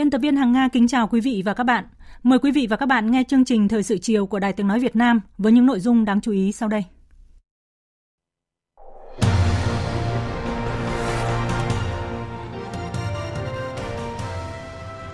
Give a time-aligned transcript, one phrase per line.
[0.00, 1.84] Biên tập viên Hằng Nga kính chào quý vị và các bạn.
[2.22, 4.68] Mời quý vị và các bạn nghe chương trình Thời sự chiều của Đài Tiếng
[4.68, 6.84] Nói Việt Nam với những nội dung đáng chú ý sau đây.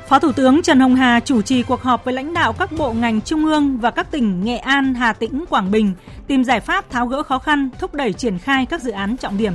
[0.09, 2.93] Phó Thủ tướng Trần Hồng Hà chủ trì cuộc họp với lãnh đạo các bộ
[2.93, 5.93] ngành trung ương và các tỉnh Nghệ An, Hà Tĩnh, Quảng Bình
[6.27, 9.39] tìm giải pháp tháo gỡ khó khăn, thúc đẩy triển khai các dự án trọng
[9.39, 9.53] điểm.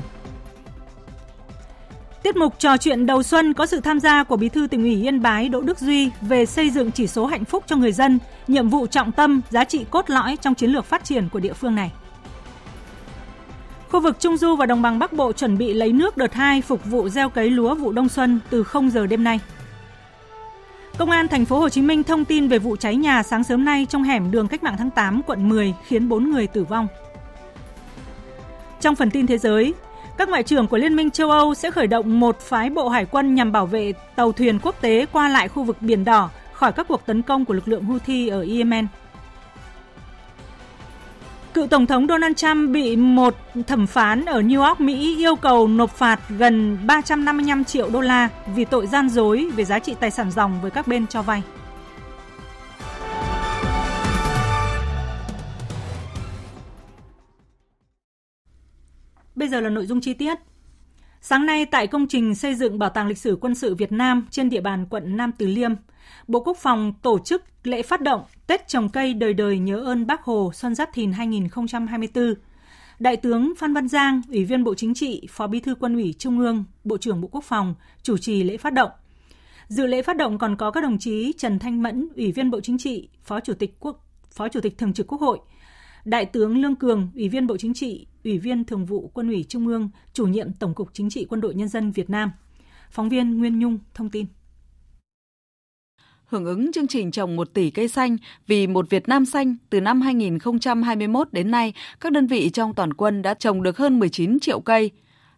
[2.24, 5.04] Tiết mục trò chuyện đầu xuân có sự tham gia của Bí thư tỉnh ủy
[5.04, 8.20] Yên Bái Đỗ Đức Duy về xây dựng chỉ số hạnh phúc cho người dân,
[8.48, 11.54] nhiệm vụ trọng tâm, giá trị cốt lõi trong chiến lược phát triển của địa
[11.54, 11.92] phương này.
[13.92, 16.62] Khu vực Trung Du và Đồng bằng Bắc Bộ chuẩn bị lấy nước đợt 2
[16.62, 19.40] phục vụ gieo cấy lúa vụ đông xuân từ 0 giờ đêm nay.
[20.98, 23.66] Công an thành phố Hồ Chí Minh thông tin về vụ cháy nhà sáng sớm
[23.66, 26.88] nay trong hẻm đường Cách mạng tháng 8 quận 10 khiến 4 người tử vong.
[28.82, 29.74] Trong phần tin thế giới,
[30.22, 33.06] các ngoại trưởng của Liên minh châu Âu sẽ khởi động một phái bộ hải
[33.06, 36.72] quân nhằm bảo vệ tàu thuyền quốc tế qua lại khu vực Biển Đỏ khỏi
[36.72, 38.88] các cuộc tấn công của lực lượng Houthi ở Yemen.
[41.54, 43.36] Cựu Tổng thống Donald Trump bị một
[43.68, 48.30] thẩm phán ở New York, Mỹ yêu cầu nộp phạt gần 355 triệu đô la
[48.56, 51.42] vì tội gian dối về giá trị tài sản dòng với các bên cho vay.
[59.42, 60.38] Bây giờ là nội dung chi tiết.
[61.22, 64.28] Sáng nay tại công trình xây dựng Bảo tàng lịch sử quân sự Việt Nam
[64.32, 65.72] trên địa bàn quận Nam Từ Liêm,
[66.28, 70.08] Bộ Quốc phòng tổ chức lễ phát động Tết trồng cây đời đời nhớ ơn
[70.08, 72.34] Bác Hồ Xuân Giáp Thìn 2024.
[73.00, 76.16] Đại tướng Phan Văn Giang, Ủy viên Bộ Chính trị, Phó Bí thư Quân ủy
[76.20, 78.92] Trung ương, Bộ trưởng Bộ Quốc phòng chủ trì lễ phát động.
[79.68, 82.60] Dự lễ phát động còn có các đồng chí Trần Thanh Mẫn, Ủy viên Bộ
[82.60, 85.40] Chính trị, Phó Chủ tịch Quốc Phó Chủ tịch Thường trực Quốc hội,
[86.06, 89.46] Đại tướng Lương Cường, Ủy viên Bộ Chính trị, Ủy viên Thường vụ Quân ủy
[89.50, 92.32] Trung ương, Chủ nhiệm Tổng cục Chính trị Quân đội Nhân dân Việt Nam.
[92.92, 94.26] Phóng viên Nguyên Nhung thông tin.
[96.26, 98.18] Hưởng ứng chương trình trồng 1 tỷ cây xanh
[98.48, 102.94] vì một Việt Nam xanh từ năm 2021 đến nay, các đơn vị trong toàn
[102.94, 104.92] quân đã trồng được hơn 19 triệu cây.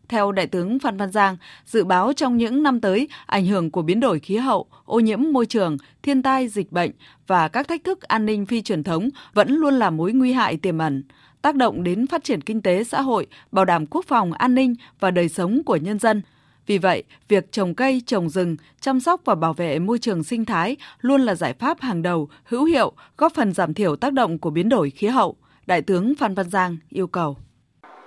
[0.10, 3.82] Theo Đại tướng Phan Văn Giang, dự báo trong những năm tới, ảnh hưởng của
[3.82, 6.92] biến đổi khí hậu, ô nhiễm môi trường, thiên tai, dịch bệnh
[7.28, 10.58] và các thách thức an ninh phi truyền thống vẫn luôn là mối nguy hại
[10.58, 11.04] tiềm ẩn,
[11.42, 14.76] tác động đến phát triển kinh tế xã hội, bảo đảm quốc phòng an ninh
[15.00, 16.22] và đời sống của nhân dân.
[16.66, 20.46] Vì vậy, việc trồng cây, trồng rừng, chăm sóc và bảo vệ môi trường sinh
[20.46, 24.40] thái luôn là giải pháp hàng đầu, hữu hiệu, góp phần giảm thiểu tác động
[24.40, 25.36] của biến đổi khí hậu.
[25.66, 27.38] Đại tướng Phan Văn Giang yêu cầu.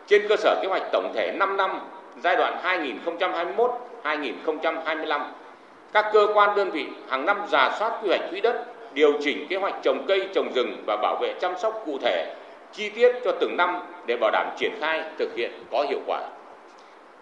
[0.06, 1.80] Trên cơ sở kế hoạch tổng thể 5 năm
[2.22, 2.56] giai đoạn
[4.04, 5.20] 2021-2025,
[5.92, 9.46] các cơ quan đơn vị hàng năm giả soát quy hoạch quỹ đất, điều chỉnh
[9.48, 12.34] kế hoạch trồng cây, trồng rừng và bảo vệ chăm sóc cụ thể,
[12.72, 16.20] chi tiết cho từng năm để bảo đảm triển khai thực hiện có hiệu quả.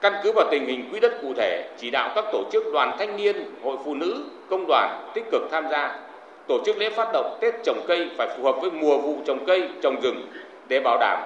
[0.00, 2.96] Căn cứ vào tình hình quỹ đất cụ thể, chỉ đạo các tổ chức đoàn
[2.98, 5.96] thanh niên, hội phụ nữ, công đoàn tích cực tham gia,
[6.48, 9.44] tổ chức lễ phát động Tết trồng cây phải phù hợp với mùa vụ trồng
[9.46, 10.26] cây, trồng rừng
[10.68, 11.18] để bảo đảm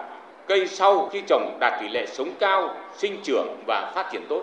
[0.48, 4.42] cây sau khi trồng đạt tỷ lệ sống cao, sinh trưởng và phát triển tốt.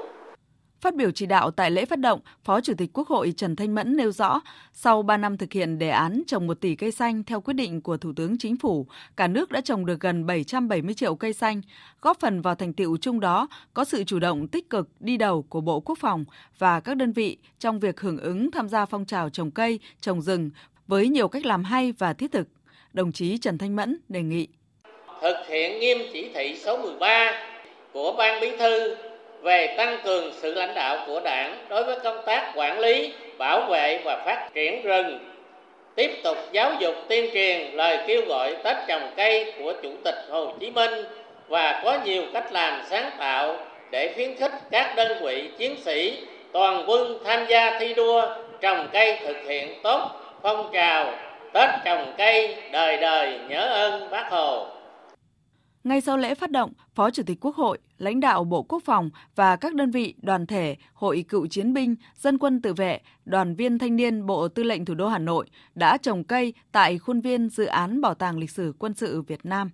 [0.82, 3.76] Phát biểu chỉ đạo tại lễ phát động, Phó Chủ tịch Quốc hội Trần Thanh
[3.76, 4.40] Mẫn nêu rõ,
[4.74, 7.82] sau 3 năm thực hiện đề án trồng 1 tỷ cây xanh theo quyết định
[7.82, 11.62] của Thủ tướng Chính phủ, cả nước đã trồng được gần 770 triệu cây xanh,
[12.02, 15.44] góp phần vào thành tiệu chung đó có sự chủ động tích cực đi đầu
[15.50, 16.26] của Bộ Quốc phòng
[16.58, 20.22] và các đơn vị trong việc hưởng ứng tham gia phong trào trồng cây, trồng
[20.22, 20.50] rừng
[20.88, 22.48] với nhiều cách làm hay và thiết thực.
[22.94, 24.48] Đồng chí Trần Thanh Mẫn đề nghị
[25.26, 27.32] thực hiện nghiêm chỉ thị số 13
[27.94, 28.96] của Ban Bí thư
[29.42, 33.62] về tăng cường sự lãnh đạo của Đảng đối với công tác quản lý, bảo
[33.62, 35.20] vệ và phát triển rừng.
[35.96, 40.16] Tiếp tục giáo dục tuyên truyền lời kêu gọi Tết trồng cây của Chủ tịch
[40.30, 41.06] Hồ Chí Minh
[41.48, 43.58] và có nhiều cách làm sáng tạo
[43.92, 46.18] để khuyến khích các đơn vị chiến sĩ
[46.52, 48.30] toàn quân tham gia thi đua
[48.62, 50.02] trồng cây thực hiện tốt
[50.42, 51.14] phong trào
[51.54, 54.75] Tết trồng cây đời đời nhớ ơn Bác Hồ.
[55.86, 59.10] Ngay sau lễ phát động, Phó Chủ tịch Quốc hội, lãnh đạo Bộ Quốc phòng
[59.36, 63.56] và các đơn vị, đoàn thể, Hội Cựu Chiến binh, Dân quân tự vệ, đoàn
[63.56, 67.22] viên thanh niên Bộ Tư lệnh Thủ đô Hà Nội đã trồng cây tại khuôn
[67.22, 69.70] viên dự án Bảo tàng Lịch sử Quân sự Việt Nam.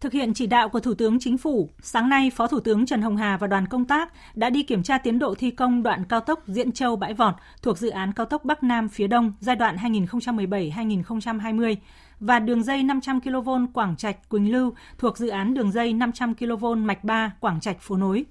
[0.00, 3.02] Thực hiện chỉ đạo của Thủ tướng Chính phủ, sáng nay Phó Thủ tướng Trần
[3.02, 6.04] Hồng Hà và đoàn công tác đã đi kiểm tra tiến độ thi công đoạn
[6.04, 9.32] cao tốc Diễn Châu Bãi Vọt thuộc dự án cao tốc Bắc Nam phía Đông
[9.40, 11.76] giai đoạn 2017-2020
[12.20, 16.34] và đường dây 500 kV Quảng Trạch Quỳnh Lưu thuộc dự án đường dây 500
[16.34, 18.24] kV mạch 3 Quảng Trạch Phố Nối.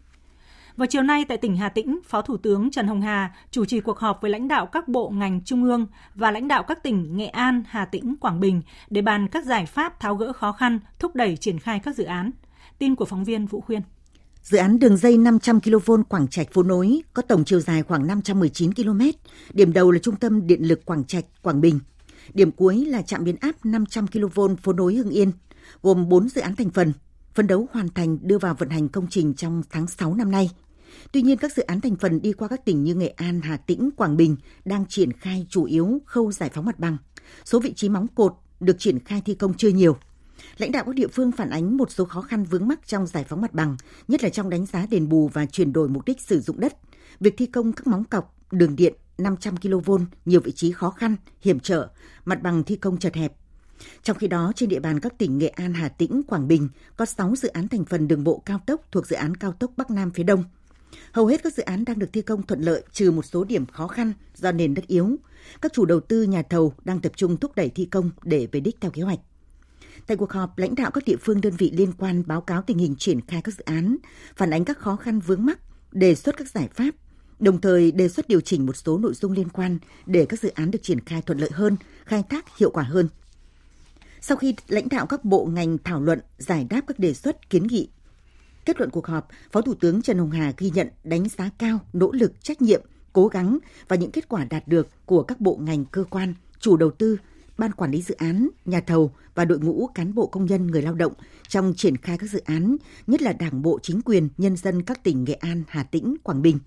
[0.78, 3.80] Vào chiều nay tại tỉnh Hà Tĩnh, Phó Thủ tướng Trần Hồng Hà chủ trì
[3.80, 7.18] cuộc họp với lãnh đạo các bộ ngành trung ương và lãnh đạo các tỉnh
[7.18, 10.80] Nghệ An, Hà Tĩnh, Quảng Bình để bàn các giải pháp tháo gỡ khó khăn,
[11.00, 12.31] thúc đẩy triển khai các dự án.
[12.80, 13.81] Tin của phóng viên Vũ Khuyên.
[14.42, 18.07] Dự án đường dây 500 kV Quảng Trạch Phố Nối có tổng chiều dài khoảng
[18.07, 19.01] 519 km.
[19.54, 21.80] Điểm đầu là trung tâm điện lực Quảng Trạch, Quảng Bình.
[22.33, 25.31] Điểm cuối là trạm biến áp 500 kV Phố Nối Hưng Yên,
[25.81, 26.94] gồm 4 dự án thành phần,
[27.33, 30.50] phấn đấu hoàn thành đưa vào vận hành công trình trong tháng 6 năm nay.
[31.12, 33.57] Tuy nhiên, các dự án thành phần đi qua các tỉnh như Nghệ An, Hà
[33.57, 34.35] Tĩnh, Quảng Bình
[34.65, 36.97] đang triển khai chủ yếu khâu giải phóng mặt bằng.
[37.45, 39.97] Số vị trí móng cột được triển khai thi công chưa nhiều.
[40.57, 43.25] Lãnh đạo các địa phương phản ánh một số khó khăn vướng mắc trong giải
[43.29, 43.77] phóng mặt bằng,
[44.07, 46.77] nhất là trong đánh giá đền bù và chuyển đổi mục đích sử dụng đất.
[47.19, 49.91] Việc thi công các móng cọc, đường điện 500 kV,
[50.25, 51.87] nhiều vị trí khó khăn, hiểm trở,
[52.25, 53.33] mặt bằng thi công chật hẹp.
[54.03, 57.05] Trong khi đó, trên địa bàn các tỉnh Nghệ An, Hà Tĩnh, Quảng Bình có
[57.05, 59.91] 6 dự án thành phần đường bộ cao tốc thuộc dự án cao tốc Bắc
[59.91, 60.43] Nam phía Đông–
[61.11, 63.65] Hầu hết các dự án đang được thi công thuận lợi trừ một số điểm
[63.65, 65.15] khó khăn do nền đất yếu.
[65.61, 68.59] Các chủ đầu tư nhà thầu đang tập trung thúc đẩy thi công để về
[68.59, 69.19] đích theo kế hoạch.
[70.07, 72.77] Tại cuộc họp, lãnh đạo các địa phương đơn vị liên quan báo cáo tình
[72.77, 73.97] hình triển khai các dự án,
[74.35, 75.59] phản ánh các khó khăn vướng mắc,
[75.91, 76.91] đề xuất các giải pháp,
[77.39, 80.50] đồng thời đề xuất điều chỉnh một số nội dung liên quan để các dự
[80.50, 83.10] án được triển khai thuận lợi hơn, khai thác hiệu quả hơn.
[84.22, 87.68] Sau khi lãnh đạo các bộ ngành thảo luận, giải đáp các đề xuất kiến
[87.68, 87.89] nghị
[88.68, 91.80] Kết luận cuộc họp, Phó Thủ tướng Trần Hồng Hà ghi nhận đánh giá cao
[91.94, 92.81] nỗ lực, trách nhiệm,
[93.13, 93.57] cố gắng
[93.88, 97.18] và những kết quả đạt được của các bộ ngành cơ quan, chủ đầu tư,
[97.57, 100.81] ban quản lý dự án, nhà thầu và đội ngũ cán bộ công nhân người
[100.81, 101.13] lao động
[101.48, 105.04] trong triển khai các dự án, nhất là Đảng bộ chính quyền, nhân dân các
[105.04, 106.60] tỉnh Nghệ An, Hà Tĩnh, Quảng Bình.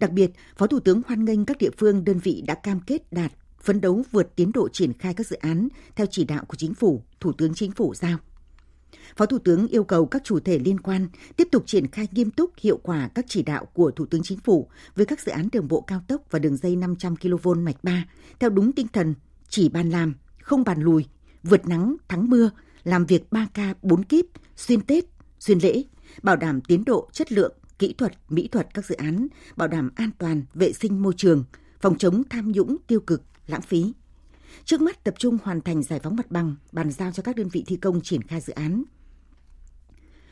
[0.00, 3.12] Đặc biệt, Phó Thủ tướng hoan nghênh các địa phương đơn vị đã cam kết
[3.12, 3.32] đạt
[3.62, 6.74] phấn đấu vượt tiến độ triển khai các dự án theo chỉ đạo của chính
[6.74, 8.18] phủ, Thủ tướng Chính phủ giao.
[9.16, 12.30] Phó Thủ tướng yêu cầu các chủ thể liên quan tiếp tục triển khai nghiêm
[12.30, 15.48] túc hiệu quả các chỉ đạo của Thủ tướng Chính phủ với các dự án
[15.52, 18.04] đường bộ cao tốc và đường dây 500 kV mạch 3
[18.38, 19.14] theo đúng tinh thần
[19.48, 21.04] chỉ bàn làm, không bàn lùi,
[21.42, 22.50] vượt nắng, thắng mưa,
[22.84, 24.26] làm việc 3K 4 kíp,
[24.56, 25.04] xuyên Tết,
[25.38, 25.82] xuyên lễ,
[26.22, 29.90] bảo đảm tiến độ, chất lượng, kỹ thuật, mỹ thuật các dự án, bảo đảm
[29.94, 31.44] an toàn, vệ sinh môi trường,
[31.80, 33.92] phòng chống tham nhũng tiêu cực, lãng phí.
[34.64, 37.48] Trước mắt tập trung hoàn thành giải phóng mặt bằng, bàn giao cho các đơn
[37.48, 38.82] vị thi công triển khai dự án.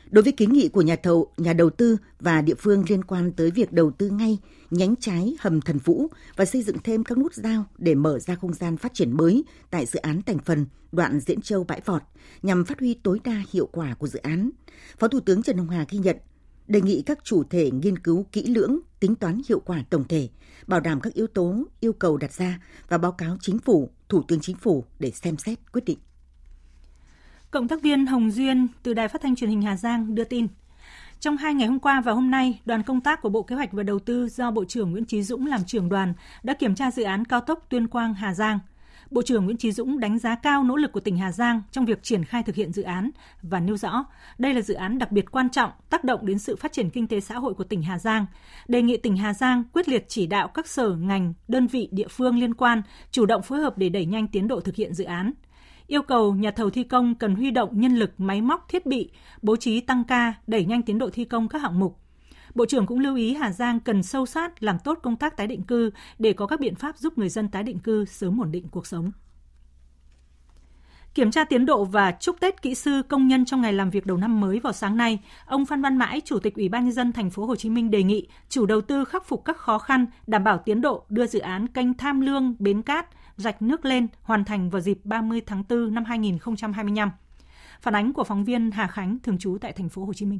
[0.09, 3.31] Đối với kiến nghị của nhà thầu, nhà đầu tư và địa phương liên quan
[3.31, 4.37] tới việc đầu tư ngay
[4.71, 8.35] nhánh trái hầm Thần Vũ và xây dựng thêm các nút giao để mở ra
[8.35, 12.01] không gian phát triển mới tại dự án thành phần đoạn Diễn Châu Bãi Vọt
[12.41, 14.49] nhằm phát huy tối đa hiệu quả của dự án.
[14.99, 16.17] Phó Thủ tướng Trần Hồng Hà ghi nhận
[16.69, 20.29] đề nghị các chủ thể nghiên cứu kỹ lưỡng, tính toán hiệu quả tổng thể,
[20.67, 24.23] bảo đảm các yếu tố, yêu cầu đặt ra và báo cáo chính phủ, Thủ
[24.27, 25.99] tướng Chính phủ để xem xét quyết định.
[27.51, 30.47] Cộng tác viên Hồng Duyên từ Đài Phát thanh Truyền hình Hà Giang đưa tin.
[31.19, 33.71] Trong hai ngày hôm qua và hôm nay, đoàn công tác của Bộ Kế hoạch
[33.71, 36.91] và Đầu tư do Bộ trưởng Nguyễn Trí Dũng làm trưởng đoàn đã kiểm tra
[36.91, 38.59] dự án cao tốc Tuyên Quang Hà Giang.
[39.11, 41.85] Bộ trưởng Nguyễn Trí Dũng đánh giá cao nỗ lực của tỉnh Hà Giang trong
[41.85, 43.09] việc triển khai thực hiện dự án
[43.41, 44.05] và nêu rõ
[44.37, 47.07] đây là dự án đặc biệt quan trọng tác động đến sự phát triển kinh
[47.07, 48.25] tế xã hội của tỉnh Hà Giang.
[48.67, 52.07] Đề nghị tỉnh Hà Giang quyết liệt chỉ đạo các sở ngành, đơn vị địa
[52.07, 55.03] phương liên quan chủ động phối hợp để đẩy nhanh tiến độ thực hiện dự
[55.03, 55.33] án
[55.89, 59.11] yêu cầu nhà thầu thi công cần huy động nhân lực, máy móc, thiết bị,
[59.41, 61.97] bố trí tăng ca, đẩy nhanh tiến độ thi công các hạng mục.
[62.59, 65.47] Bộ trưởng cũng lưu ý Hà Giang cần sâu sát làm tốt công tác tái
[65.47, 68.51] định cư để có các biện pháp giúp người dân tái định cư sớm ổn
[68.51, 69.11] định cuộc sống.
[71.13, 74.05] Kiểm tra tiến độ và chúc Tết kỹ sư công nhân trong ngày làm việc
[74.05, 76.93] đầu năm mới vào sáng nay, ông Phan Văn Mãi, Chủ tịch Ủy ban nhân
[76.93, 79.77] dân thành phố Hồ Chí Minh đề nghị chủ đầu tư khắc phục các khó
[79.77, 83.85] khăn, đảm bảo tiến độ đưa dự án kênh Tham Lương Bến Cát rạch nước
[83.85, 87.11] lên hoàn thành vào dịp 30 tháng 4 năm 2025.
[87.81, 90.39] Phản ánh của phóng viên Hà Khánh thường trú tại thành phố Hồ Chí Minh.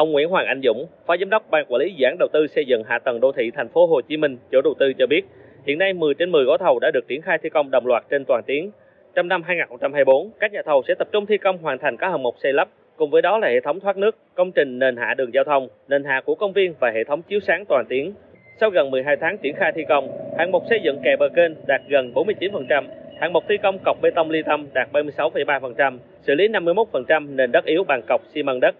[0.00, 2.46] Ông Nguyễn Hoàng Anh Dũng, Phó Giám đốc Ban Quản lý Dự án Đầu tư
[2.46, 5.06] xây dựng hạ tầng đô thị thành phố Hồ Chí Minh, chủ đầu tư cho
[5.06, 5.22] biết,
[5.66, 8.04] hiện nay 10 trên 10 gói thầu đã được triển khai thi công đồng loạt
[8.10, 8.70] trên toàn tuyến.
[9.14, 12.22] Trong năm 2024, các nhà thầu sẽ tập trung thi công hoàn thành các hạng
[12.22, 15.14] mục xây lắp, cùng với đó là hệ thống thoát nước, công trình nền hạ
[15.14, 18.12] đường giao thông, nền hạ của công viên và hệ thống chiếu sáng toàn tuyến.
[18.60, 21.52] Sau gần 12 tháng triển khai thi công, hạng mục xây dựng kè bờ kênh
[21.66, 22.84] đạt gần 49%,
[23.20, 27.52] Hạng mục thi công cọc bê tông ly tâm đạt 36,3%, xử lý 51% nền
[27.52, 28.74] đất yếu bằng cọc xi măng đất.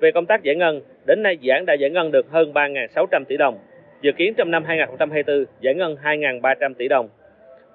[0.00, 3.24] Về công tác giải ngân, đến nay dự án đã giải ngân được hơn 3.600
[3.24, 3.58] tỷ đồng.
[4.02, 7.08] Dự kiến trong năm 2024 giải ngân 2.300 tỷ đồng.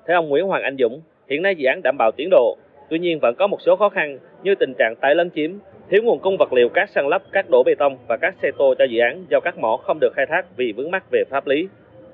[0.07, 2.57] Theo ông Nguyễn Hoàng Anh Dũng, hiện nay dự án đảm bảo tiến độ,
[2.89, 5.51] tuy nhiên vẫn có một số khó khăn như tình trạng tái lấn chiếm,
[5.89, 8.51] thiếu nguồn cung vật liệu cát săn lấp, các đổ bê tông và các xe
[8.57, 11.23] tô cho dự án do các mỏ không được khai thác vì vướng mắc về
[11.29, 11.67] pháp lý.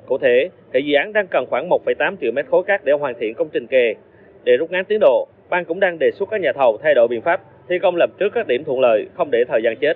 [0.06, 3.14] Cụ thể, hệ dự án đang cần khoảng 1,8 triệu mét khối cát để hoàn
[3.20, 3.94] thiện công trình kè.
[4.44, 7.08] Để rút ngắn tiến độ, ban cũng đang đề xuất các nhà thầu thay đổi
[7.08, 9.94] biện pháp thi công làm trước các điểm thuận lợi, không để thời gian chết.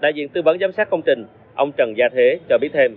[0.00, 2.96] Đại diện tư vấn giám sát công trình, ông Trần Gia Thế cho biết thêm.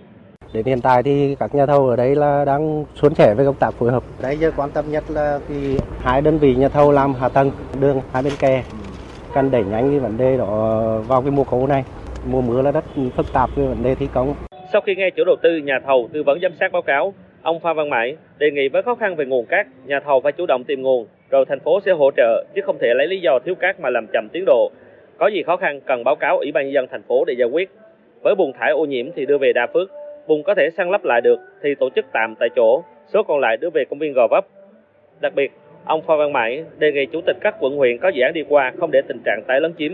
[0.52, 3.54] Đến hiện tại thì các nhà thầu ở đây là đang suôn sẻ với công
[3.54, 4.02] tác phối hợp.
[4.22, 5.58] Đây giờ quan tâm nhất là cái
[6.00, 8.62] hai đơn vị nhà thầu làm hạ tầng đường hai bên kè
[9.34, 11.84] cần đẩy nhanh cái vấn đề đó vào cái mùa khô này.
[12.30, 12.84] Mùa mưa là rất
[13.16, 14.34] phức tạp cái vấn đề thi công.
[14.72, 17.60] Sau khi nghe chủ đầu tư, nhà thầu tư vấn giám sát báo cáo, ông
[17.60, 20.46] Phan Văn Mãi đề nghị với khó khăn về nguồn cát, nhà thầu phải chủ
[20.46, 23.38] động tìm nguồn, rồi thành phố sẽ hỗ trợ chứ không thể lấy lý do
[23.44, 24.70] thiếu cát mà làm chậm tiến độ.
[25.18, 27.48] Có gì khó khăn cần báo cáo Ủy ban nhân dân thành phố để giải
[27.48, 27.70] quyết.
[28.22, 29.90] Với bùn thải ô nhiễm thì đưa về Đa Phước,
[30.26, 33.38] bùn có thể săn lấp lại được thì tổ chức tạm tại chỗ, số còn
[33.40, 34.46] lại đưa về công viên Gò Vấp.
[35.20, 35.52] Đặc biệt,
[35.84, 38.44] ông Phan Văn Mãi đề nghị chủ tịch các quận huyện có dự án đi
[38.48, 39.92] qua không để tình trạng tái lấn chiếm.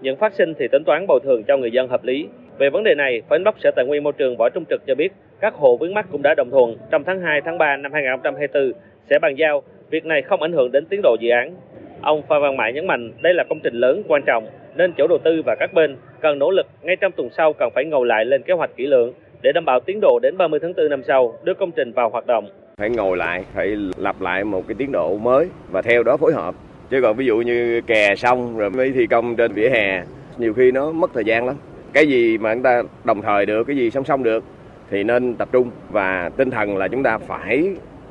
[0.00, 2.28] Những phát sinh thì tính toán bồi thường cho người dân hợp lý.
[2.58, 4.82] Về vấn đề này, Phó Giám đốc Sở Tài nguyên Môi trường Võ Trung Trực
[4.86, 7.76] cho biết, các hộ vướng mắt cũng đã đồng thuận trong tháng 2, tháng 3
[7.76, 8.72] năm 2024
[9.10, 11.54] sẽ bàn giao, việc này không ảnh hưởng đến tiến độ dự án.
[12.00, 15.06] Ông Phan Văn Mãi nhấn mạnh đây là công trình lớn quan trọng nên chủ
[15.06, 18.06] đầu tư và các bên cần nỗ lực ngay trong tuần sau cần phải ngồi
[18.06, 20.90] lại lên kế hoạch kỹ lưỡng để đảm bảo tiến độ đến 30 tháng 4
[20.90, 22.48] năm sau đưa công trình vào hoạt động.
[22.76, 26.32] Phải ngồi lại, phải lập lại một cái tiến độ mới và theo đó phối
[26.32, 26.54] hợp.
[26.90, 30.02] Chứ còn ví dụ như kè xong rồi mới thi công trên vỉa hè,
[30.38, 31.56] nhiều khi nó mất thời gian lắm.
[31.92, 34.44] Cái gì mà chúng ta đồng thời được, cái gì song song được
[34.90, 37.64] thì nên tập trung và tinh thần là chúng ta phải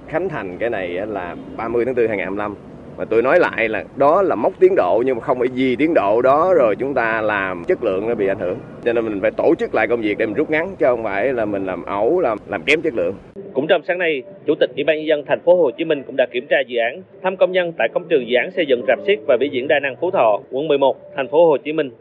[0.07, 2.55] khánh thành cái này là 30 tháng 4 2025
[2.97, 5.75] mà tôi nói lại là đó là mốc tiến độ nhưng mà không phải vì
[5.75, 8.57] tiến độ đó rồi chúng ta làm chất lượng nó bị ảnh hưởng.
[8.85, 11.03] Cho nên mình phải tổ chức lại công việc để mình rút ngắn, chứ không
[11.03, 13.15] phải là mình làm ẩu, làm làm kém chất lượng.
[13.53, 16.03] Cũng trong sáng nay, chủ tịch ủy ban nhân dân thành phố Hồ Chí Minh
[16.03, 18.65] cũng đã kiểm tra dự án, thăm công nhân tại công trường dự án xây
[18.65, 21.57] dựng rạp xiếc và biểu diễn đa năng Phú Thọ, quận 11 thành phố Hồ
[21.57, 21.91] Chí Minh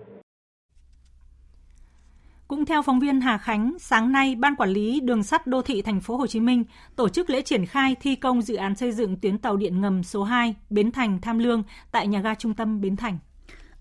[2.49, 5.83] cũng theo phóng viên Hà Khánh, sáng nay Ban quản lý Đường sắt Đô thị
[5.83, 6.65] Thành phố Hồ Chí Minh
[6.97, 10.03] tổ chức lễ triển khai thi công dự án xây dựng tuyến tàu điện ngầm
[10.03, 13.19] số 2 Bến Thành Tham Lương tại nhà ga trung tâm Bến Thành.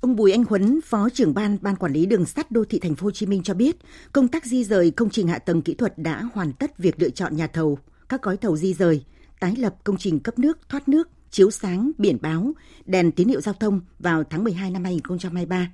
[0.01, 2.95] Ông Bùi Anh Huấn, Phó trưởng ban Ban quản lý Đường sắt Đô thị Thành
[2.95, 3.75] phố Hồ Chí Minh cho biết,
[4.11, 7.09] công tác di rời công trình hạ tầng kỹ thuật đã hoàn tất việc lựa
[7.09, 7.79] chọn nhà thầu,
[8.09, 9.03] các gói thầu di rời,
[9.39, 12.53] tái lập công trình cấp nước, thoát nước, chiếu sáng, biển báo,
[12.85, 15.71] đèn tín hiệu giao thông vào tháng 12 năm 2023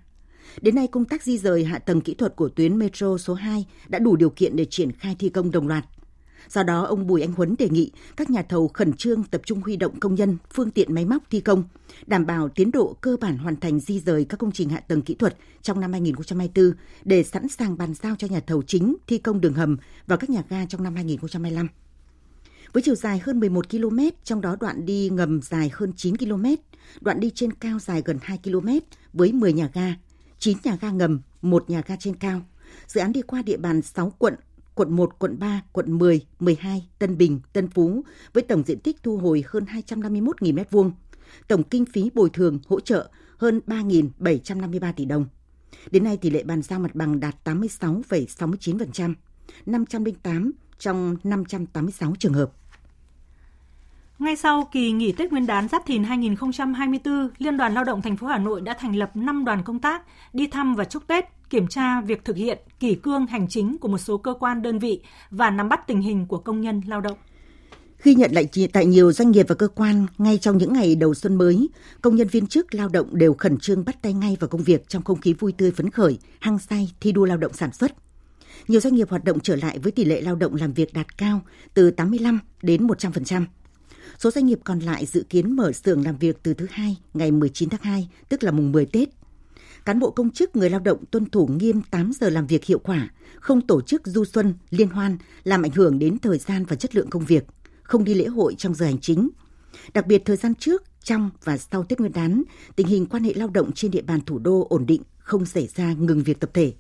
[0.62, 3.66] Đến nay, công tác di rời hạ tầng kỹ thuật của tuyến metro số 2
[3.88, 5.86] đã đủ điều kiện để triển khai thi công đồng loạt.
[6.50, 9.62] Do đó, ông Bùi Anh Huấn đề nghị các nhà thầu khẩn trương tập trung
[9.62, 11.64] huy động công nhân, phương tiện máy móc thi công,
[12.06, 15.02] đảm bảo tiến độ cơ bản hoàn thành di rời các công trình hạ tầng
[15.02, 16.72] kỹ thuật trong năm 2024
[17.04, 20.30] để sẵn sàng bàn giao cho nhà thầu chính thi công đường hầm và các
[20.30, 21.68] nhà ga trong năm 2025.
[22.74, 26.46] Với chiều dài hơn 11 km, trong đó đoạn đi ngầm dài hơn 9 km,
[27.02, 28.68] đoạn đi trên cao dài gần 2 km
[29.14, 29.94] với 10 nhà ga,
[30.42, 32.42] 9 nhà ga ngầm, một nhà ga trên cao.
[32.88, 34.36] Dự án đi qua địa bàn 6 quận,
[34.76, 39.04] quận 1, quận 3, quận 10, 12, Tân Bình, Tân Phú với tổng diện tích
[39.04, 40.92] thu hồi hơn 251.000 m2.
[41.48, 45.26] Tổng kinh phí bồi thường hỗ trợ hơn 3.753 tỷ đồng.
[45.92, 49.14] Đến nay tỷ lệ bàn giao mặt bằng đạt 86,69%,
[49.66, 52.52] 508 trong 586 trường hợp.
[54.22, 58.18] Ngay sau kỳ nghỉ Tết Nguyên đán Giáp Thìn 2024, Liên đoàn Lao động thành
[58.18, 61.26] phố Hà Nội đã thành lập 5 đoàn công tác đi thăm và chúc Tết,
[61.50, 64.80] kiểm tra việc thực hiện kỷ cương hành chính của một số cơ quan đơn
[64.80, 65.02] vị
[65.32, 67.18] và nắm bắt tình hình của công nhân lao động.
[68.04, 71.14] Ghi nhận lại tại nhiều doanh nghiệp và cơ quan, ngay trong những ngày đầu
[71.14, 71.70] xuân mới,
[72.02, 74.90] công nhân viên chức lao động đều khẩn trương bắt tay ngay vào công việc
[74.90, 77.92] trong không khí vui tươi phấn khởi, hăng say, thi đua lao động sản xuất.
[78.68, 81.18] Nhiều doanh nghiệp hoạt động trở lại với tỷ lệ lao động làm việc đạt
[81.18, 81.42] cao
[81.74, 83.46] từ 85 đến 100%.
[84.24, 87.32] Số doanh nghiệp còn lại dự kiến mở xưởng làm việc từ thứ hai ngày
[87.32, 89.10] 19 tháng 2, tức là mùng 10 Tết.
[89.86, 92.80] Cán bộ công chức người lao động tuân thủ nghiêm 8 giờ làm việc hiệu
[92.80, 96.76] quả, không tổ chức du xuân, liên hoan, làm ảnh hưởng đến thời gian và
[96.76, 97.44] chất lượng công việc,
[97.84, 99.30] không đi lễ hội trong giờ hành chính.
[99.94, 102.44] Đặc biệt thời gian trước, trong và sau Tết Nguyên đán,
[102.76, 105.68] tình hình quan hệ lao động trên địa bàn thủ đô ổn định, không xảy
[105.76, 106.74] ra ngừng việc tập thể.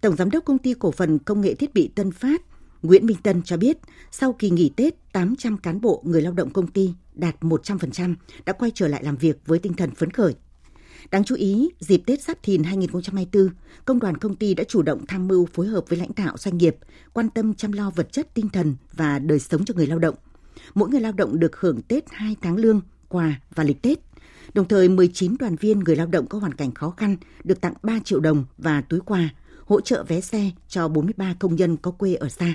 [0.00, 2.42] Tổng giám đốc công ty cổ phần công nghệ thiết bị Tân Phát
[2.84, 3.78] Nguyễn Minh Tân cho biết,
[4.10, 8.14] sau kỳ nghỉ Tết, 800 cán bộ người lao động công ty đạt 100%
[8.46, 10.34] đã quay trở lại làm việc với tinh thần phấn khởi.
[11.10, 13.48] Đáng chú ý, dịp Tết Giáp Thìn 2024,
[13.84, 16.58] công đoàn công ty đã chủ động tham mưu phối hợp với lãnh đạo doanh
[16.58, 16.76] nghiệp,
[17.12, 20.14] quan tâm chăm lo vật chất tinh thần và đời sống cho người lao động.
[20.74, 23.98] Mỗi người lao động được hưởng Tết 2 tháng lương, quà và lịch Tết.
[24.54, 27.74] Đồng thời 19 đoàn viên người lao động có hoàn cảnh khó khăn được tặng
[27.82, 29.28] 3 triệu đồng và túi quà,
[29.64, 32.54] hỗ trợ vé xe cho 43 công nhân có quê ở xa.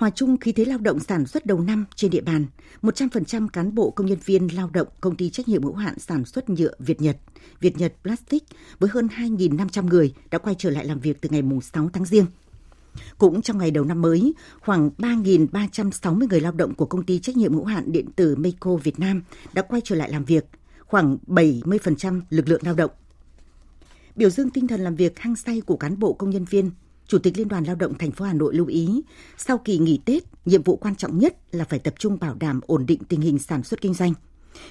[0.00, 2.46] Hòa chung khí thế lao động sản xuất đầu năm trên địa bàn,
[2.82, 6.24] 100% cán bộ công nhân viên lao động công ty trách nhiệm hữu hạn sản
[6.24, 7.16] xuất nhựa Việt Nhật,
[7.60, 8.44] Việt Nhật Plastic
[8.78, 12.26] với hơn 2.500 người đã quay trở lại làm việc từ ngày 6 tháng Giêng.
[13.18, 17.36] Cũng trong ngày đầu năm mới, khoảng 3.360 người lao động của công ty trách
[17.36, 20.44] nhiệm hữu hạn điện tử Meiko Việt Nam đã quay trở lại làm việc,
[20.86, 22.90] khoảng 70% lực lượng lao động.
[24.16, 26.70] Biểu dương tinh thần làm việc hăng say của cán bộ công nhân viên,
[27.10, 29.02] Chủ tịch Liên đoàn Lao động thành phố Hà Nội lưu ý,
[29.36, 32.60] sau kỳ nghỉ Tết, nhiệm vụ quan trọng nhất là phải tập trung bảo đảm
[32.66, 34.12] ổn định tình hình sản xuất kinh doanh.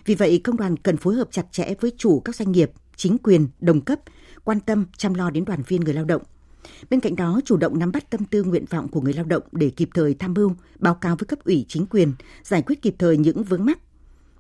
[0.05, 3.17] Vì vậy, công đoàn cần phối hợp chặt chẽ với chủ các doanh nghiệp, chính
[3.17, 4.00] quyền, đồng cấp,
[4.43, 6.22] quan tâm chăm lo đến đoàn viên người lao động.
[6.89, 9.43] Bên cạnh đó, chủ động nắm bắt tâm tư nguyện vọng của người lao động
[9.51, 12.96] để kịp thời tham mưu, báo cáo với cấp ủy chính quyền, giải quyết kịp
[13.00, 13.79] thời những vướng mắc.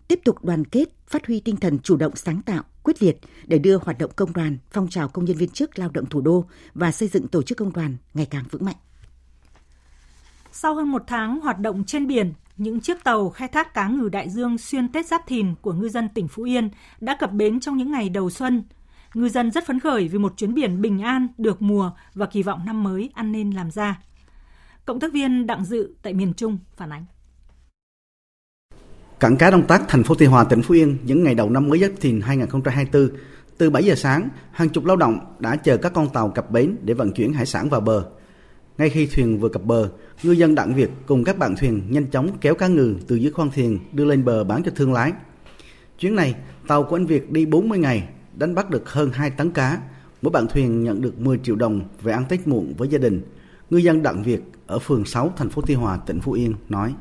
[0.09, 3.59] Tiếp tục đoàn kết, phát huy tinh thần chủ động sáng tạo, quyết liệt để
[3.59, 6.45] đưa hoạt động công đoàn, phong trào công nhân viên chức lao động thủ đô
[6.73, 8.75] và xây dựng tổ chức công đoàn ngày càng vững mạnh.
[10.51, 14.09] Sau hơn một tháng hoạt động trên biển, những chiếc tàu khai thác cá ngừ
[14.09, 17.59] đại dương xuyên Tết Giáp Thìn của ngư dân tỉnh Phú Yên đã cập bến
[17.59, 18.63] trong những ngày đầu xuân.
[19.13, 22.43] Ngư dân rất phấn khởi vì một chuyến biển bình an, được mùa và kỳ
[22.43, 24.01] vọng năm mới ăn nên làm ra.
[24.85, 27.05] Cộng tác viên Đặng Dự tại miền Trung phản ánh.
[29.19, 31.69] Cảng cá Đông Tác, thành phố Tuy Hòa, tỉnh Phú Yên những ngày đầu năm
[31.69, 33.09] mới Giáp Thìn 2024,
[33.57, 36.75] từ 7 giờ sáng, hàng chục lao động đã chờ các con tàu cập bến
[36.83, 38.05] để vận chuyển hải sản vào bờ.
[38.77, 39.89] Ngay khi thuyền vừa cập bờ,
[40.23, 43.31] ngư dân Đặng Việt cùng các bạn thuyền nhanh chóng kéo cá ngừ từ dưới
[43.31, 45.13] khoang thuyền đưa lên bờ bán cho thương lái.
[45.99, 46.35] Chuyến này,
[46.67, 49.81] tàu của anh Việt đi 40 ngày, đánh bắt được hơn 2 tấn cá.
[50.21, 53.21] Mỗi bạn thuyền nhận được 10 triệu đồng về ăn Tết muộn với gia đình.
[53.69, 56.93] Ngư dân Đặng Việt ở phường 6 thành phố Tuy Hòa, tỉnh Phú Yên nói.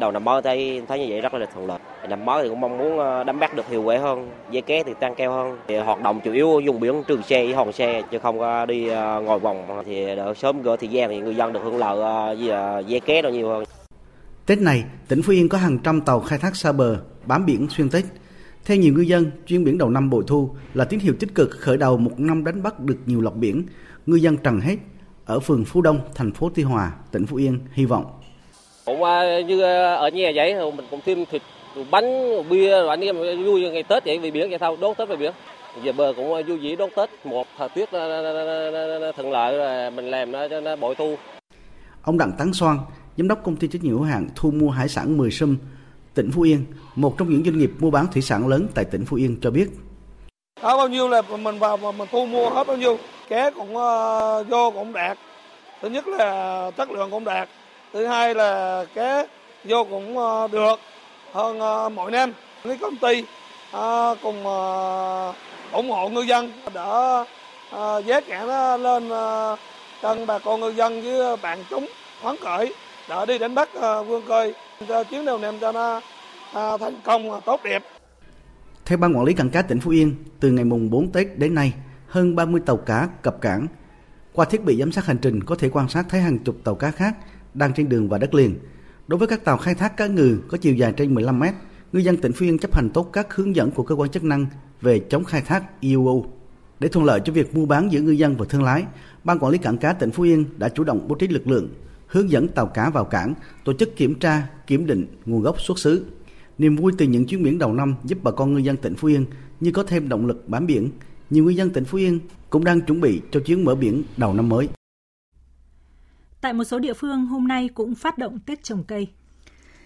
[0.00, 1.78] Đầu năm mới thấy thấy như vậy rất là thuận lợi.
[2.08, 4.82] Năm mới thì cũng mong muốn ờ, đánh bắt được hiệu quả hơn, dây ké
[4.82, 5.58] thì tăng cao hơn.
[5.68, 8.66] Thì hoạt động chủ yếu dùng biển trường xe với hòn xe chứ không có
[8.66, 11.78] đi ờ, ngồi vòng thì đỡ sớm gỡ thời gian thì người dân được hưởng
[11.78, 12.00] lợi
[12.48, 13.64] ờ, dây ké nó nhiều hơn.
[14.46, 17.66] Tết này, tỉnh Phú Yên có hàng trăm tàu khai thác xa bờ, bám biển
[17.70, 18.04] xuyên Tết.
[18.64, 21.50] Theo nhiều ngư dân, chuyến biển đầu năm bội thu là tín hiệu tích cực
[21.50, 23.62] khởi đầu một năm đánh bắt được nhiều lọc biển.
[24.06, 24.76] Ngư dân Trần Hết
[25.24, 28.04] ở phường Phú Đông, thành phố Tuy Hòa, tỉnh Phú Yên hy vọng
[28.84, 31.42] cũng à, như à, ở nhà vậy mình cũng thêm thịt
[31.90, 32.04] bánh
[32.48, 35.16] bia rồi anh em vui ngày tết vậy vì biển vậy thôi đón tết về
[35.16, 35.32] biển.
[35.82, 37.10] Về bờ cũng vui vẻ đón tết.
[37.24, 37.90] Một thời tiết
[39.16, 41.16] thuận lợi rồi mình làm nó cho nó bội thu.
[42.02, 42.78] Ông đặng tấn xoan
[43.16, 45.56] giám đốc công ty trách nhiệm hữu hạn thu mua hải sản 10 sâm
[46.14, 46.64] tỉnh phú yên
[46.96, 49.50] một trong những doanh nghiệp mua bán thủy sản lớn tại tỉnh phú yên cho
[49.50, 49.68] biết.
[50.62, 53.76] Đó bao nhiêu là mình vào mà mình thu mua hết bao nhiêu ké cũng
[53.76, 55.18] uh, vô cũng đạt.
[55.82, 57.48] Thứ nhất là chất lượng cũng đạt
[57.92, 59.26] thứ hai là cái
[59.64, 60.80] vô cũng ờ, được
[61.32, 62.32] hơn ờ, mọi năm
[62.64, 63.24] cái công ty
[63.72, 64.44] ờ, cùng
[65.72, 67.24] ủng hộ ngư dân đỡ
[68.06, 69.08] giá cả nó lên
[70.02, 71.86] chân bà con ngư dân với bạn chúng
[72.22, 72.74] phấn khởi
[73.08, 73.68] đỡ đi đánh bắt
[74.06, 74.54] vươn khơi
[74.88, 76.00] cho chuyến đầu năm cho nó
[76.52, 77.82] thành công tốt đẹp.
[78.84, 81.54] Theo ban quản lý cảng cá tỉnh Phú Yên, từ ngày mùng 4 Tết đến
[81.54, 81.74] nay,
[82.06, 83.66] hơn 30 tàu cá cập cảng.
[84.32, 86.74] Qua thiết bị giám sát hành trình có thể quan sát thấy hàng chục tàu
[86.74, 87.14] cá khác
[87.54, 88.54] đang trên đường vào đất liền.
[89.08, 91.54] Đối với các tàu khai thác cá ngừ có chiều dài trên 15 mét,
[91.92, 94.24] ngư dân tỉnh Phú Yên chấp hành tốt các hướng dẫn của cơ quan chức
[94.24, 94.46] năng
[94.80, 96.24] về chống khai thác IUU.
[96.80, 98.84] Để thuận lợi cho việc mua bán giữa ngư dân và thương lái,
[99.24, 101.68] Ban quản lý cảng cá tỉnh Phú Yên đã chủ động bố trí lực lượng,
[102.06, 103.34] hướng dẫn tàu cá vào cảng,
[103.64, 106.06] tổ chức kiểm tra, kiểm định nguồn gốc xuất xứ.
[106.58, 109.08] Niềm vui từ những chuyến biển đầu năm giúp bà con ngư dân tỉnh Phú
[109.08, 109.24] Yên
[109.60, 110.90] như có thêm động lực bám biển.
[111.30, 112.18] Nhiều ngư dân tỉnh Phú Yên
[112.50, 114.68] cũng đang chuẩn bị cho chuyến mở biển đầu năm mới.
[116.40, 119.08] Tại một số địa phương hôm nay cũng phát động Tết trồng cây.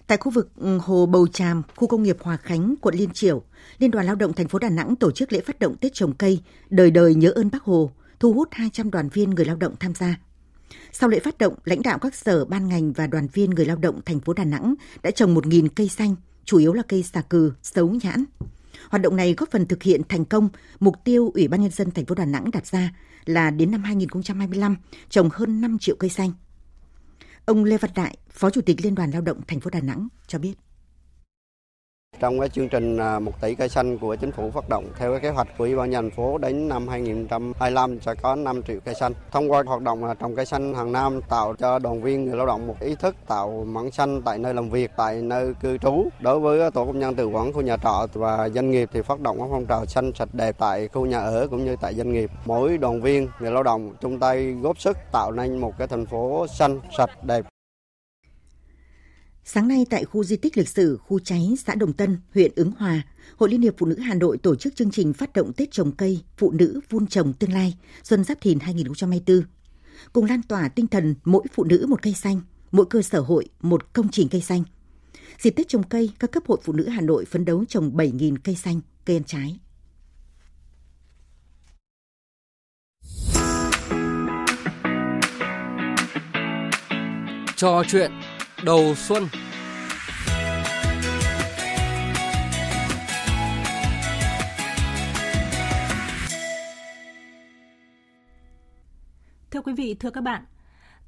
[0.07, 3.43] Tại khu vực ừ, Hồ Bầu Tràm, khu công nghiệp Hòa Khánh, quận Liên Triểu,
[3.79, 6.15] Liên đoàn Lao động thành phố Đà Nẵng tổ chức lễ phát động Tết trồng
[6.15, 6.41] cây,
[6.71, 7.91] đời đời nhớ ơn Bác Hồ,
[8.21, 10.17] thu hút 200 đoàn viên người lao động tham gia.
[10.93, 13.77] Sau lễ phát động, lãnh đạo các sở ban ngành và đoàn viên người lao
[13.77, 17.21] động thành phố Đà Nẵng đã trồng 1.000 cây xanh, chủ yếu là cây xà
[17.21, 18.25] cừ, sấu nhãn.
[18.89, 20.49] Hoạt động này góp phần thực hiện thành công
[20.81, 23.83] mục tiêu Ủy ban nhân dân thành phố Đà Nẵng đặt ra là đến năm
[23.83, 24.77] 2025
[25.09, 26.33] trồng hơn 5 triệu cây xanh.
[27.47, 30.09] Ông Lê Văn Đại, Phó Chủ tịch Liên đoàn Lao động thành phố Đà Nẵng
[30.27, 30.55] cho biết.
[32.21, 35.11] Trong cái chương trình à, một tỷ cây xanh của chính phủ phát động theo
[35.11, 38.63] cái kế hoạch của Ủy ban nhân thành phố đến năm 2025 sẽ có 5
[38.63, 39.13] triệu cây xanh.
[39.31, 42.37] Thông qua hoạt động à, trồng cây xanh hàng năm tạo cho đoàn viên người
[42.37, 45.79] lao động một ý thức tạo mảng xanh tại nơi làm việc, tại nơi cư
[45.79, 46.09] trú.
[46.21, 49.21] Đối với tổ công nhân từ quản khu nhà trọ và doanh nghiệp thì phát
[49.21, 52.31] động phong trào xanh sạch đẹp tại khu nhà ở cũng như tại doanh nghiệp.
[52.45, 56.07] Mỗi đoàn viên người lao động chung tay góp sức tạo nên một cái thành
[56.07, 57.45] phố xanh sạch đẹp
[59.47, 62.73] Sáng nay tại khu di tích lịch sử khu cháy xã Đồng Tân, huyện Ứng
[62.79, 63.03] Hòa,
[63.37, 65.93] Hội Liên hiệp Phụ nữ Hà Nội tổ chức chương trình phát động Tết trồng
[65.93, 69.43] cây, phụ nữ vun trồng tương lai, Xuân Giáp Thìn 2024.
[70.13, 72.41] Cùng lan tỏa tinh thần mỗi phụ nữ một cây xanh,
[72.73, 74.63] mỗi cơ sở hội một công trình cây xanh.
[75.39, 78.37] Dịp Tết trồng cây, các cấp hội phụ nữ Hà Nội phấn đấu trồng 7.000
[78.45, 79.59] cây xanh, cây ăn trái.
[87.57, 88.13] Trò chuyện
[88.65, 89.29] đầu xuân
[99.51, 100.43] Thưa quý vị, thưa các bạn,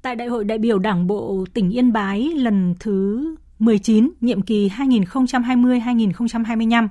[0.01, 4.69] tại Đại hội đại biểu Đảng bộ tỉnh Yên Bái lần thứ 19, nhiệm kỳ
[4.69, 6.87] 2020-2025,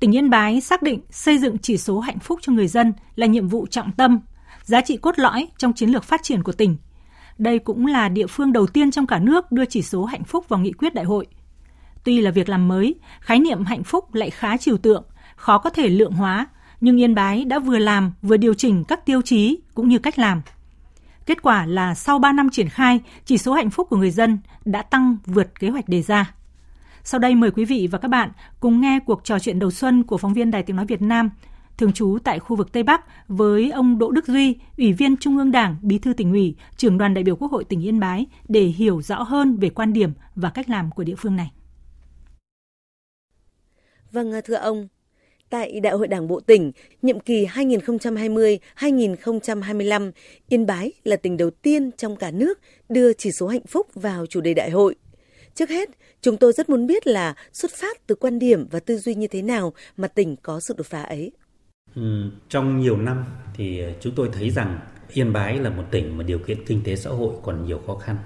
[0.00, 3.26] tỉnh Yên Bái xác định xây dựng chỉ số hạnh phúc cho người dân là
[3.26, 4.20] nhiệm vụ trọng tâm,
[4.62, 6.76] giá trị cốt lõi trong chiến lược phát triển của tỉnh.
[7.38, 10.48] Đây cũng là địa phương đầu tiên trong cả nước đưa chỉ số hạnh phúc
[10.48, 11.26] vào nghị quyết đại hội.
[12.04, 15.04] Tuy là việc làm mới, khái niệm hạnh phúc lại khá trừu tượng,
[15.36, 16.46] khó có thể lượng hóa,
[16.80, 20.18] nhưng Yên Bái đã vừa làm vừa điều chỉnh các tiêu chí cũng như cách
[20.18, 20.42] làm–
[21.26, 24.38] Kết quả là sau 3 năm triển khai, chỉ số hạnh phúc của người dân
[24.64, 26.34] đã tăng vượt kế hoạch đề ra.
[27.04, 30.02] Sau đây mời quý vị và các bạn cùng nghe cuộc trò chuyện đầu xuân
[30.02, 31.30] của phóng viên Đài Tiếng Nói Việt Nam
[31.78, 35.38] thường trú tại khu vực Tây Bắc với ông Đỗ Đức Duy, Ủy viên Trung
[35.38, 38.26] ương Đảng, Bí thư tỉnh ủy, trưởng đoàn đại biểu Quốc hội tỉnh Yên Bái
[38.48, 41.52] để hiểu rõ hơn về quan điểm và cách làm của địa phương này.
[44.12, 44.88] Vâng, à, thưa ông,
[45.50, 50.12] Tại Đại hội Đảng Bộ tỉnh, nhiệm kỳ 2020-2025,
[50.48, 52.58] Yên Bái là tỉnh đầu tiên trong cả nước
[52.88, 54.94] đưa chỉ số hạnh phúc vào chủ đề đại hội.
[55.54, 58.98] Trước hết, chúng tôi rất muốn biết là xuất phát từ quan điểm và tư
[58.98, 61.32] duy như thế nào mà tỉnh có sự đột phá ấy.
[61.94, 64.78] Ừ, trong nhiều năm thì ờ, chúng tôi thấy rằng
[65.12, 67.94] Yên Bái là một tỉnh mà điều kiện kinh tế xã hội còn nhiều khó
[67.96, 68.16] khăn.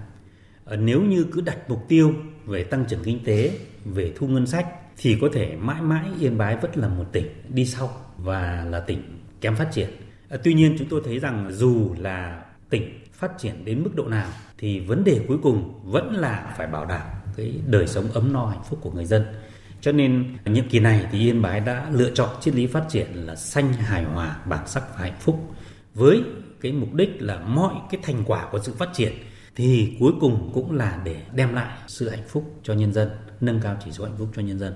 [0.65, 2.15] Ờ, nếu như cứ đặt mục tiêu
[2.47, 6.39] về tăng trưởng kinh tế, về thu ngân sách thì có thể mãi mãi Yên
[6.39, 9.91] Bái vẫn là một tỉnh đi sau và là tỉnh kém phát triển.
[10.29, 14.09] Ờ, tuy nhiên chúng tôi thấy rằng dù là tỉnh phát triển đến mức độ
[14.09, 14.29] nào
[14.59, 18.47] thì vấn đề cuối cùng vẫn là phải bảo đảm cái đời sống ấm no
[18.47, 19.23] hạnh phúc của người dân.
[19.81, 23.07] Cho nên nhiệm kỳ này thì Yên Bái đã lựa chọn triết lý phát triển
[23.15, 25.55] là xanh hài hòa bản sắc và hạnh phúc
[25.95, 26.23] với
[26.61, 29.13] cái mục đích là mọi cái thành quả của sự phát triển
[29.57, 33.09] thì cuối cùng cũng là để đem lại sự hạnh phúc cho nhân dân,
[33.41, 34.75] nâng cao chỉ số hạnh phúc cho nhân dân.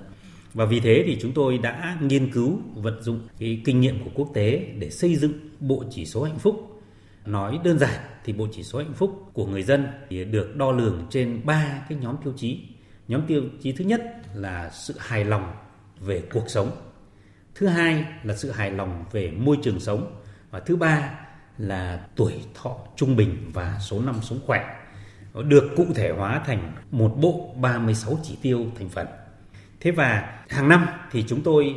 [0.53, 4.11] Và vì thế thì chúng tôi đã nghiên cứu vận dụng cái kinh nghiệm của
[4.15, 6.81] quốc tế để xây dựng bộ chỉ số hạnh phúc.
[7.25, 10.71] Nói đơn giản thì bộ chỉ số hạnh phúc của người dân thì được đo
[10.71, 12.59] lường trên ba cái nhóm tiêu chí.
[13.07, 14.01] Nhóm tiêu chí thứ nhất
[14.33, 15.53] là sự hài lòng
[15.99, 16.71] về cuộc sống.
[17.55, 20.15] Thứ hai là sự hài lòng về môi trường sống
[20.51, 21.19] và thứ ba
[21.57, 24.79] là tuổi thọ trung bình và số năm sống khỏe
[25.41, 29.07] được cụ thể hóa thành một bộ 36 chỉ tiêu thành phần.
[29.79, 31.75] Thế và hàng năm thì chúng tôi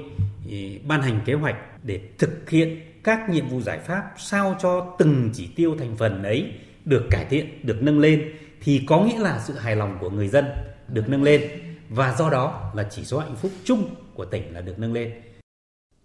[0.49, 4.95] ừ, ban hành kế hoạch để thực hiện các nhiệm vụ giải pháp sao cho
[4.99, 6.53] từng chỉ tiêu thành phần ấy
[6.85, 10.29] được cải thiện, được nâng lên thì có nghĩa là sự hài lòng của người
[10.29, 10.45] dân
[10.89, 11.51] được nâng lên
[11.89, 15.13] và do đó là chỉ số hạnh phúc chung của tỉnh là được nâng lên.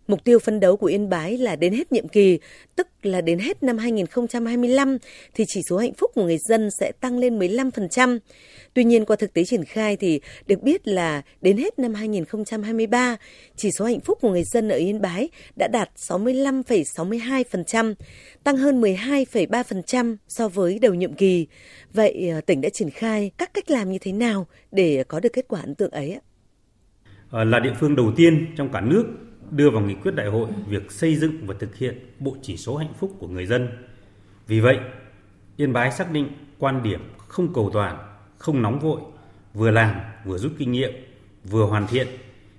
[0.07, 2.39] Mục tiêu phấn đấu của Yên Bái là đến hết nhiệm kỳ,
[2.75, 4.97] tức là đến hết năm 2025
[5.33, 8.19] thì chỉ số hạnh phúc của người dân sẽ tăng lên 15%.
[8.73, 13.17] Tuy nhiên qua thực tế triển khai thì được biết là đến hết năm 2023,
[13.55, 17.93] chỉ số hạnh phúc của người dân ở Yên Bái đã đạt 65,62%,
[18.43, 21.47] tăng hơn 12,3% so với đầu nhiệm kỳ.
[21.93, 25.33] Vậy ờ, tỉnh đã triển khai các cách làm như thế nào để có được
[25.33, 26.21] kết quả ấn tượng ấy ạ?
[27.29, 29.05] Ờ, là địa phương đầu tiên trong cả nước
[29.51, 32.77] đưa vào nghị quyết đại hội việc xây dựng và thực hiện bộ chỉ số
[32.77, 33.67] hạnh phúc của người dân.
[34.47, 34.77] Vì vậy,
[35.57, 36.27] Yên Bái xác định
[36.59, 37.97] quan điểm không cầu toàn,
[38.37, 39.01] không nóng vội,
[39.53, 40.91] vừa làm vừa rút kinh nghiệm,
[41.43, 42.07] vừa hoàn thiện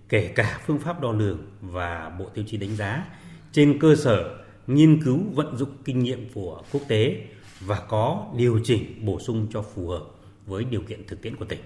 [0.09, 3.05] kể cả phương pháp đo lường và bộ tiêu chí đánh giá
[3.53, 7.27] trên cơ sở nghiên cứu vận dụng kinh nghiệm của quốc tế
[7.61, 10.03] và có điều chỉnh bổ sung cho phù hợp
[10.47, 11.61] với điều kiện thực tiễn của tỉnh.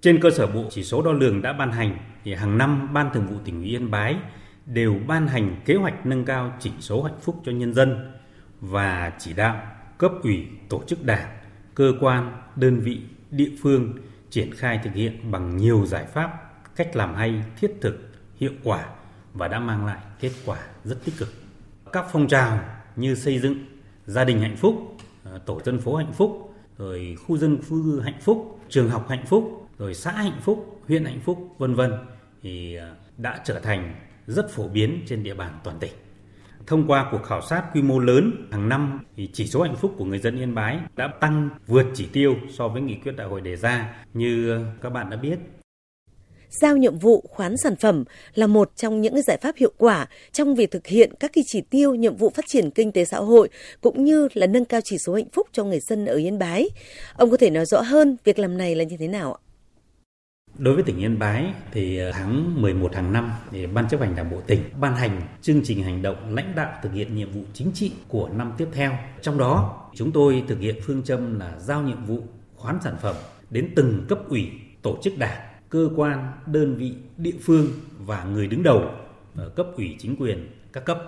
[0.00, 3.10] Trên cơ sở bộ chỉ số đo lường đã ban hành thì hàng năm Ban
[3.14, 4.16] Thường vụ tỉnh ủy Yên Bái
[4.66, 8.12] đều ban hành kế hoạch nâng cao chỉ số hạnh phúc cho nhân dân
[8.60, 9.62] và chỉ đạo
[9.98, 11.38] cấp ủy, tổ chức đảng,
[11.74, 13.92] cơ quan, đơn vị, địa phương
[14.30, 16.30] triển khai thực hiện bằng nhiều giải pháp,
[16.76, 18.84] cách làm hay, thiết thực, hiệu quả
[19.34, 21.28] và đã mang lại kết quả rất tích cực.
[21.92, 22.60] Các phong trào
[22.96, 23.54] như xây dựng
[24.06, 28.20] gia đình hạnh phúc, ờ, tổ dân phố hạnh phúc, rồi khu dân cư hạnh
[28.20, 31.92] phúc, trường học hạnh phúc, rồi xã hạnh phúc, huyện hạnh phúc, vân vân
[32.42, 33.94] thì à, đã trở thành
[34.26, 35.92] rất phổ biến trên địa bàn toàn tỉnh.
[36.66, 39.94] Thông qua cuộc khảo sát quy mô lớn hàng năm thì chỉ số hạnh phúc
[39.98, 43.26] của người dân Yên Bái đã tăng vượt chỉ tiêu so với nghị quyết đại
[43.26, 45.38] hội đề ra như các bạn đã biết
[46.50, 50.54] giao nhiệm vụ khoán sản phẩm là một trong những giải pháp hiệu quả trong
[50.54, 53.48] việc thực hiện các cái chỉ tiêu nhiệm vụ phát triển kinh tế xã hội
[53.80, 56.68] cũng như là nâng cao chỉ số hạnh phúc cho người dân ở Yên Bái.
[57.14, 59.49] Ông có thể nói rõ hơn việc làm này là như thế nào ạ?
[60.60, 64.16] Đối với tỉnh Yên Bái thì ờ, tháng 11 hàng năm thì Ban chấp hành
[64.16, 67.40] Đảng bộ tỉnh ban hành chương trình hành động lãnh đạo thực hiện nhiệm vụ
[67.52, 68.92] chính trị của năm tiếp theo.
[69.22, 72.22] Trong đó, chúng tôi thực hiện phương châm là giao nhiệm vụ
[72.56, 73.16] khoán sản phẩm
[73.50, 74.50] đến từng cấp ủy,
[74.82, 77.66] tổ chức đảng cơ quan, đơn vị, địa phương
[77.98, 78.90] và người đứng đầu
[79.36, 81.02] ở cấp ủy chính quyền các cấp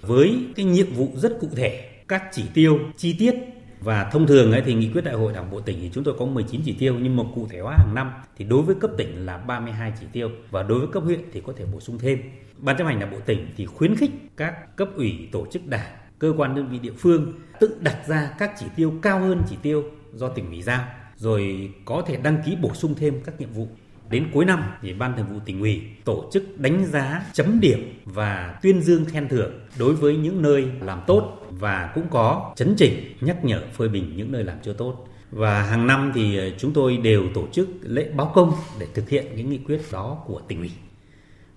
[0.00, 3.34] với cái nhiệm vụ rất cụ thể, các chỉ tiêu chi tiết
[3.80, 6.14] và thông thường ấy thì nghị quyết đại hội đảng bộ tỉnh thì chúng tôi
[6.18, 8.90] có 19 chỉ tiêu nhưng mà cụ thể hóa hàng năm thì đối với cấp
[8.96, 10.30] tỉnh là 32 chỉ tiêu.
[10.50, 12.22] Và đối với cấp huyện thì có thể bổ sung thêm.
[12.58, 15.96] Ban chấp hành đảng bộ tỉnh thì khuyến khích các cấp ủy tổ chức đảng,
[16.18, 19.56] cơ quan đơn vị địa phương tự đặt ra các chỉ tiêu cao hơn chỉ
[19.62, 20.84] tiêu do tỉnh ủy giao.
[21.16, 23.68] Rồi có thể đăng ký bổ sung thêm các nhiệm vụ.
[24.10, 28.00] Đến cuối năm thì Ban Thường vụ tỉnh ủy tổ chức đánh giá chấm điểm
[28.04, 32.74] và tuyên dương khen thưởng đối với những nơi làm tốt và cũng có chấn
[32.76, 35.08] chỉnh, nhắc nhở phê bình những nơi làm chưa tốt.
[35.30, 39.08] Và hàng năm thì ờ, chúng tôi đều tổ chức lễ báo công để thực
[39.08, 40.70] hiện cái nghị quyết đó của tỉnh ủy.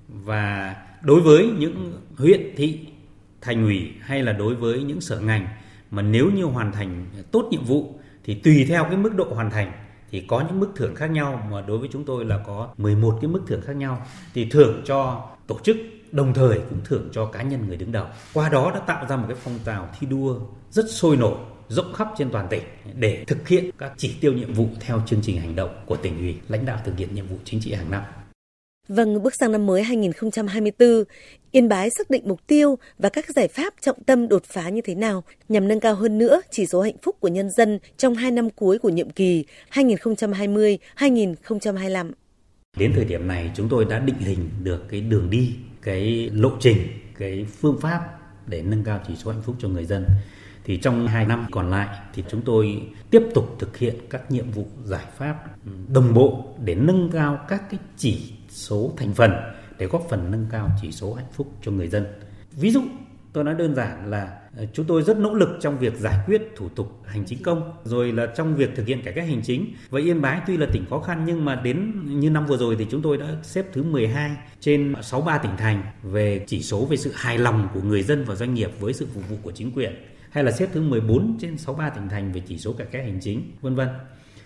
[0.07, 2.79] Và đối với những huyện, thị,
[3.41, 5.47] thành ủy hay là đối với những sở ngành
[5.91, 9.49] mà nếu như hoàn thành tốt nhiệm vụ thì tùy theo cái mức độ hoàn
[9.49, 9.71] thành
[10.11, 13.17] thì có những mức thưởng khác nhau mà đối với chúng tôi là có 11
[13.21, 15.77] cái mức thưởng khác nhau thì thưởng cho tổ chức
[16.11, 18.05] đồng thời cũng thưởng cho cá nhân người đứng đầu.
[18.33, 20.39] Qua đó đã tạo ra một cái phong trào thi đua
[20.71, 21.37] rất sôi nổi
[21.71, 22.63] rộng khắp trên toàn tỉnh
[22.95, 26.17] để thực hiện các chỉ tiêu nhiệm vụ theo chương trình hành động của tỉnh
[26.17, 28.03] ủy lãnh đạo thực hiện nhiệm vụ chính trị hàng năm.
[28.87, 31.03] Vâng, bước sang năm mới 2024,
[31.51, 34.81] Yên Bái xác định mục tiêu và các giải pháp trọng tâm đột phá như
[34.81, 38.15] thế nào nhằm nâng cao hơn nữa chỉ số hạnh phúc của nhân dân trong
[38.15, 42.11] hai năm cuối của nhiệm kỳ 2020-2025.
[42.77, 46.51] Đến thời điểm này chúng tôi đã định hình được cái đường đi, cái lộ
[46.59, 46.77] trình,
[47.17, 50.05] cái phương pháp để nâng cao chỉ số hạnh phúc cho người dân.
[50.63, 54.51] Thì trong hai năm còn lại thì chúng tôi tiếp tục thực hiện các nhiệm
[54.51, 55.45] vụ giải pháp
[55.87, 59.31] đồng bộ để nâng cao các cái chỉ số thành phần
[59.77, 62.05] để góp phần nâng cao chỉ số hạnh phúc cho người dân.
[62.51, 62.81] Ví dụ,
[63.33, 66.41] tôi nói đơn giản là Ờ, chúng tôi rất nỗ lực trong việc giải quyết
[66.55, 69.73] thủ tục hành chính công, rồi là trong việc thực hiện cải cách hành chính.
[69.89, 72.75] Vậy Yên Bái tuy là tỉnh khó khăn nhưng mà đến như năm vừa rồi
[72.79, 76.97] thì chúng tôi đã xếp thứ 12 trên 63 tỉnh thành về chỉ số về
[76.97, 79.71] sự hài lòng của người dân và doanh nghiệp với sự phục vụ của chính
[79.71, 79.91] quyền
[80.29, 83.19] hay là xếp thứ 14 trên 63 tỉnh thành về chỉ số cải cách hành
[83.21, 83.87] chính, vân vân.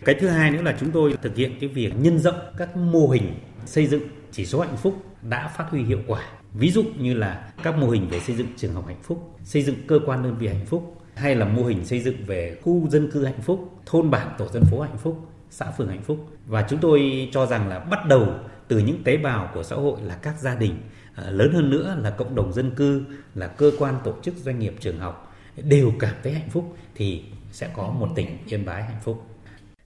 [0.06, 3.08] Cái thứ hai nữa là chúng tôi thực hiện cái việc nhân rộng các mô
[3.08, 3.34] hình
[3.66, 6.22] xây dựng chỉ số hạnh phúc đã phát huy hiệu quả.
[6.58, 9.62] Ví dụ như là các mô hình về xây dựng trường học hạnh phúc, xây
[9.62, 12.90] dựng cơ quan đơn vị hạnh phúc hay là mô hình xây dựng về khu
[12.90, 16.30] dân cư hạnh phúc, thôn bản tổ dân phố hạnh phúc, xã phường hạnh phúc.
[16.46, 18.28] Và chúng tôi cho rằng là bắt đầu
[18.68, 20.76] từ những tế bào của xã hội là các gia đình,
[21.16, 23.04] à, lớn hơn nữa là cộng đồng dân cư,
[23.36, 27.24] là cơ quan tổ chức doanh nghiệp trường học đều cảm thấy hạnh phúc thì
[27.52, 29.24] sẽ có một tỉnh Yên Bái hạnh phúc.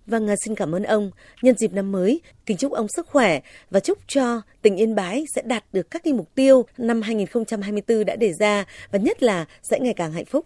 [0.09, 1.11] Vâng, à, xin cảm ơn ông.
[1.41, 5.25] Nhân dịp năm mới, kính chúc ông sức khỏe và chúc cho tỉnh Yên Bái
[5.35, 9.45] sẽ đạt được các cái mục tiêu năm 2024 đã đề ra và nhất là
[9.61, 10.45] sẽ ngày càng hạnh phúc.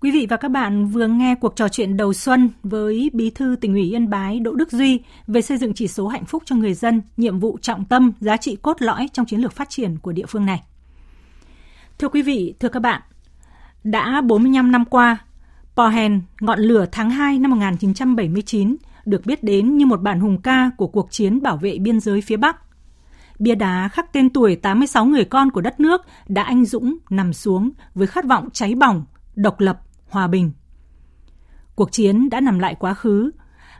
[0.00, 3.56] Quý vị và các bạn vừa nghe cuộc trò chuyện đầu xuân với Bí thư
[3.60, 6.56] tỉnh ủy Yên Bái Đỗ Đức Duy về xây dựng chỉ số hạnh phúc cho
[6.56, 9.98] người dân, nhiệm vụ trọng tâm, giá trị cốt lõi trong chiến lược phát triển
[9.98, 10.62] của địa phương này.
[11.98, 13.02] Thưa quý vị, thưa các bạn,
[13.84, 15.25] đã 45 năm qua,
[15.76, 20.70] Pohen, ngọn lửa tháng 2 năm 1979, được biết đến như một bản hùng ca
[20.76, 22.56] của cuộc chiến bảo vệ biên giới phía Bắc.
[23.38, 27.32] Bia đá khắc tên tuổi 86 người con của đất nước đã anh dũng nằm
[27.32, 30.52] xuống với khát vọng cháy bỏng, độc lập, hòa bình.
[31.74, 33.30] Cuộc chiến đã nằm lại quá khứ.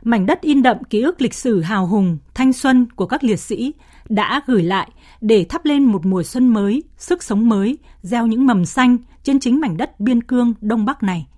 [0.03, 3.39] Mảnh đất in đậm ký ức lịch sử hào hùng, thanh xuân của các liệt
[3.39, 3.73] sĩ
[4.09, 8.45] đã gửi lại để thắp lên một mùa xuân mới, sức sống mới, gieo những
[8.45, 11.27] mầm xanh trên chính mảnh đất biên cương Đông Bắc này–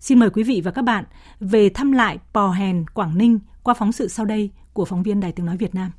[0.00, 1.04] Xin mời quý vị và các bạn
[1.40, 5.20] về thăm lại Pò Hèn, Quảng Ninh qua phóng sự sau đây của phóng viên
[5.20, 5.90] Đài Tiếng Nói Việt Nam.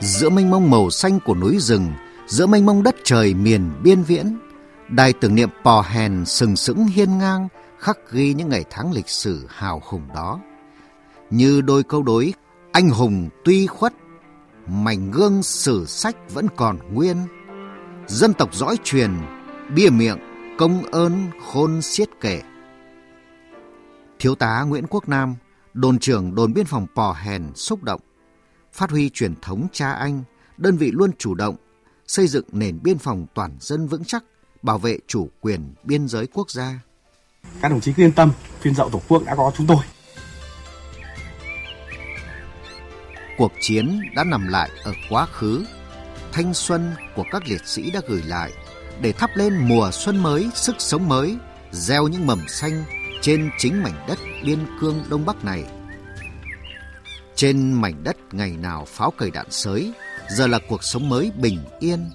[0.00, 1.92] Giữa mênh mông màu xanh của núi rừng,
[2.26, 4.38] giữa mênh mông đất trời miền biên viễn,
[4.88, 9.08] đài tưởng niệm Pò Hèn sừng sững hiên ngang, khắc ghi những ngày tháng lịch
[9.08, 10.40] sử hào hùng đó.
[11.30, 12.34] Như đôi câu đối,
[12.72, 13.92] anh hùng tuy khuất,
[14.66, 17.16] mảnh gương sử sách vẫn còn nguyên,
[18.08, 19.10] dân tộc dõi truyền,
[19.74, 20.18] bia miệng,
[20.58, 22.42] công ơn khôn xiết kể.
[24.18, 25.34] Thiếu tá Nguyễn Quốc Nam,
[25.74, 28.00] đồn trưởng đồn biên phòng Pò Hèn xúc động.
[28.72, 30.22] Phát huy truyền thống cha anh,
[30.56, 31.56] đơn vị luôn chủ động
[32.06, 34.24] xây dựng nền biên phòng toàn dân vững chắc,
[34.62, 36.80] bảo vệ chủ quyền biên giới quốc gia.
[37.62, 39.84] Các đồng chí cứ yên tâm, phiên dậu Tổ quốc đã có chúng tôi.
[43.38, 45.64] Cuộc chiến đã nằm lại ở quá khứ.
[46.32, 48.52] Thanh xuân của các liệt sĩ đã gửi lại
[49.00, 51.36] để thắp lên mùa xuân mới, sức sống mới,
[51.72, 52.84] gieo những mầm xanh
[53.22, 55.64] trên chính mảnh đất biên cương Đông Bắc này.
[57.34, 59.92] Trên mảnh đất ngày nào pháo cầy đạn sới,
[60.30, 62.10] giờ là cuộc sống mới bình yên.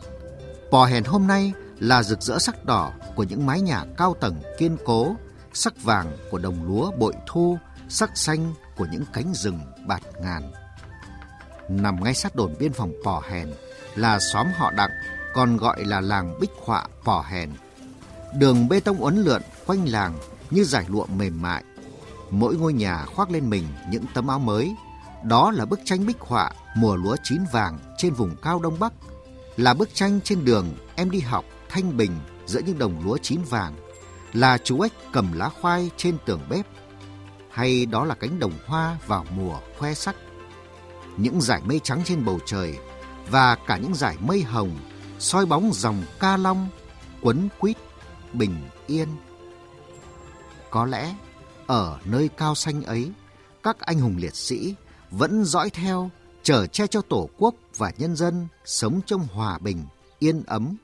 [0.71, 4.41] Pò hèn hôm nay là rực rỡ sắc đỏ của những mái nhà cao tầng
[4.57, 5.15] kiên cố,
[5.53, 7.57] sắc vàng của đồng lúa bội thu,
[7.89, 10.51] sắc xanh của những cánh rừng bạt ngàn.
[11.69, 13.47] Nằm ngay sát đồn biên phòng Pò Hèn
[13.95, 14.91] là xóm họ Đặng,
[15.33, 17.49] còn gọi là làng Bích Họa Pò Hèn.
[18.33, 20.13] Đường bê tông uốn lượn quanh làng
[20.49, 21.63] như giải lụa mềm mại.
[22.29, 24.75] Mỗi ngôi nhà khoác lên mình những tấm áo mới.
[25.23, 28.93] Đó là bức tranh bích họa mùa lúa chín vàng trên vùng cao Đông Bắc.
[29.57, 32.11] Là bức tranh trên đường em đi học thanh bình
[32.45, 33.73] giữa những đồng lúa chín vàng.
[34.33, 36.65] Là chú ếch cầm lá khoai trên tường bếp.
[37.51, 40.15] Hay đó là cánh đồng hoa vào mùa khoe sắc.
[41.17, 42.77] Những dải mây trắng trên bầu trời
[43.29, 44.77] và cả những dải mây hồng
[45.19, 46.69] soi bóng dòng ca long
[47.21, 47.77] quấn quýt
[48.33, 49.07] bình yên
[50.71, 51.15] có lẽ
[51.67, 53.11] ở nơi cao xanh ấy,
[53.63, 54.75] các anh hùng liệt sĩ
[55.11, 56.11] vẫn dõi theo,
[56.43, 59.85] chở che cho Tổ quốc và nhân dân sống trong hòa bình,
[60.19, 60.75] yên ấm,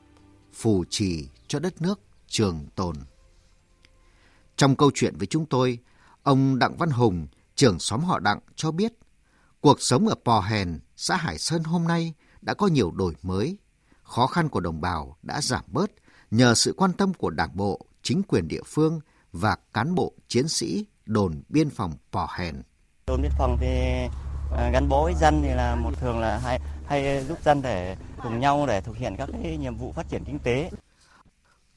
[0.54, 2.95] phù trì cho đất nước trường tồn.
[4.58, 5.80] Trong câu chuyện với chúng tôi,
[6.23, 8.93] ông Đặng Văn Hùng, trưởng xóm họ Đặng cho biết,
[9.62, 13.58] cuộc sống ở Pò Hèn, xã Hải Sơn hôm nay đã có nhiều đổi mới.
[14.04, 15.91] Khó khăn của đồng bào đã giảm bớt
[16.32, 19.00] nhờ sự quan tâm của Đảng bộ, chính quyền địa phương
[19.32, 22.62] và cán bộ chiến sĩ đồn biên phòng Pò Hèn.
[23.08, 23.67] Đồn biên phòng thì
[24.58, 27.97] à, gắn bó với dân thì là một thường là hay, hay giúp dân để
[28.23, 30.71] cùng nhau để thực hiện các cái nhiệm vụ phát triển kinh tế.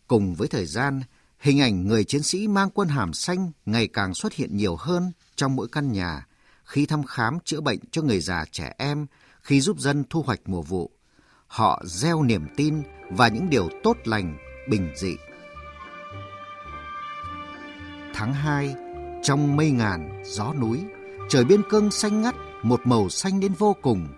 [0.06, 1.02] Cùng với thời gian,
[1.38, 5.12] hình ảnh người chiến sĩ mang quân hàm xanh ngày càng xuất hiện nhiều hơn
[5.36, 6.26] trong mỗi căn nhà
[6.64, 9.06] khi thăm khám chữa bệnh cho người già trẻ em,
[9.42, 10.90] khi giúp dân thu hoạch mùa vụ.
[11.46, 15.16] Họ gieo niềm tin và những điều tốt lành, bình dị
[18.20, 18.74] tháng 2,
[19.22, 20.84] trong mây ngàn, gió núi,
[21.28, 24.08] trời biên cương xanh ngắt, một màu xanh đến vô cùng.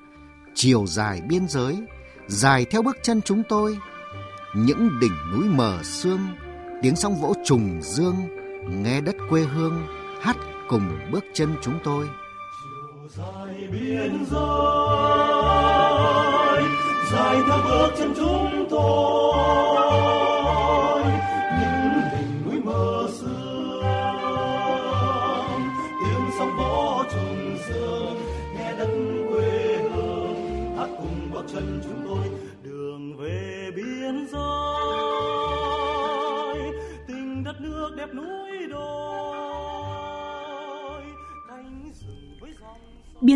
[0.55, 1.83] Chiều dài biên giới,
[2.29, 3.79] dài theo bước chân chúng tôi.
[4.57, 6.21] Những đỉnh núi mờ sương,
[6.83, 8.17] tiếng sóng vỗ trùng dương,
[8.83, 9.87] nghe đất quê hương
[10.21, 10.37] hát
[10.69, 12.09] cùng bước chân chúng tôi.
[13.09, 13.42] Dài
[13.73, 14.41] biên giới,
[17.13, 19.42] dài theo bước chân chúng tôi.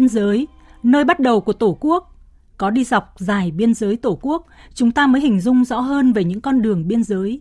[0.07, 0.47] Biên giới,
[0.83, 2.15] nơi bắt đầu của tổ quốc
[2.57, 6.13] có đi dọc dài biên giới tổ quốc, chúng ta mới hình dung rõ hơn
[6.13, 7.41] về những con đường biên giới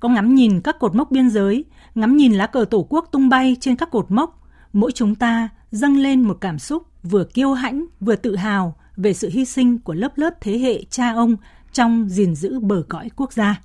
[0.00, 3.28] có ngắm nhìn các cột mốc biên giới, ngắm nhìn lá cờ tổ quốc tung
[3.28, 7.52] bay trên các cột mốc, mỗi chúng ta dâng lên một cảm xúc vừa kiêu
[7.52, 11.36] hãnh, vừa tự hào về sự hy sinh của lớp lớp thế hệ cha ông
[11.72, 13.60] trong gìn giữ bờ cõi quốc gia.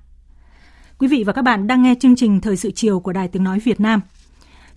[0.98, 3.44] Quý vị và các bạn đang nghe chương trình Thời sự chiều của Đài Tiếng
[3.44, 4.02] Nói Việt Nam.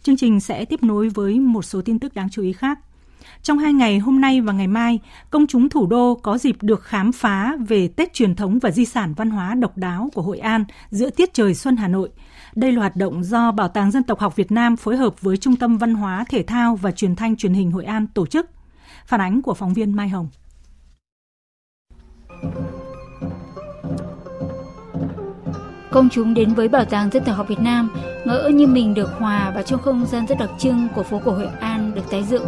[0.02, 2.78] Chương trình sẽ tiếp nối với một số tin tức đáng chú ý khác.
[3.42, 4.98] Trong hai ngày hôm nay và ngày mai,
[5.30, 8.84] công chúng thủ đô có dịp được khám phá về Tết truyền thống và di
[8.84, 12.10] sản văn hóa độc đáo của Hội An giữa tiết trời xuân Hà Nội.
[12.54, 15.36] Đây là hoạt động do Bảo tàng Dân tộc học Việt Nam phối hợp với
[15.36, 18.50] Trung tâm Văn hóa, Thể thao và Truyền thanh Truyền hình Hội An tổ chức.
[19.06, 20.28] Phản ánh của phóng viên Mai Hồng.
[25.90, 27.90] Công chúng đến với Bảo tàng Dân tộc học Việt Nam
[28.24, 31.32] ngỡ như mình được hòa vào trong không gian rất đặc trưng của phố cổ
[31.32, 32.44] Hội An được tái dựng.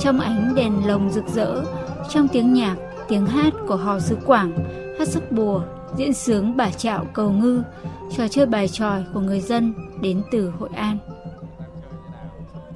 [0.00, 1.64] Trong ánh đèn lồng rực rỡ,
[2.10, 2.76] trong tiếng nhạc,
[3.08, 4.52] tiếng hát của hò sứ Quảng,
[4.98, 5.62] hát sắc bùa,
[5.96, 7.62] diễn sướng bà trạo cầu ngư,
[8.16, 10.98] trò chơi bài tròi của người dân đến từ Hội An.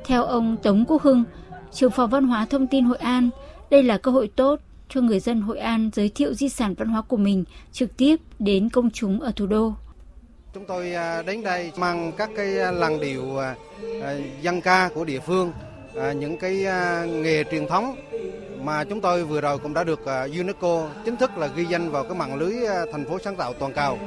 [0.05, 1.25] Theo ông Tống Quốc Hưng,
[1.73, 3.31] trưởng phòng văn hóa thông tin Hội An,
[3.71, 6.89] đây là cơ hội tốt cho người dân Hội An giới thiệu di sản văn
[6.89, 9.73] hóa của mình trực tiếp đến công chúng ở thủ đô.
[10.55, 13.55] Chúng tôi à, đến đây mang các cái à, làng làn điệu à,
[14.43, 15.53] dân ca của địa phương,
[15.97, 17.97] À, những cái à, nghề truyền thống
[18.65, 21.91] mà chúng tôi vừa rồi cũng đã được à, UNESCO chính thức là ghi danh
[21.91, 22.55] vào cái mạng lưới
[22.93, 23.99] thành phố sáng tạo toàn cầu.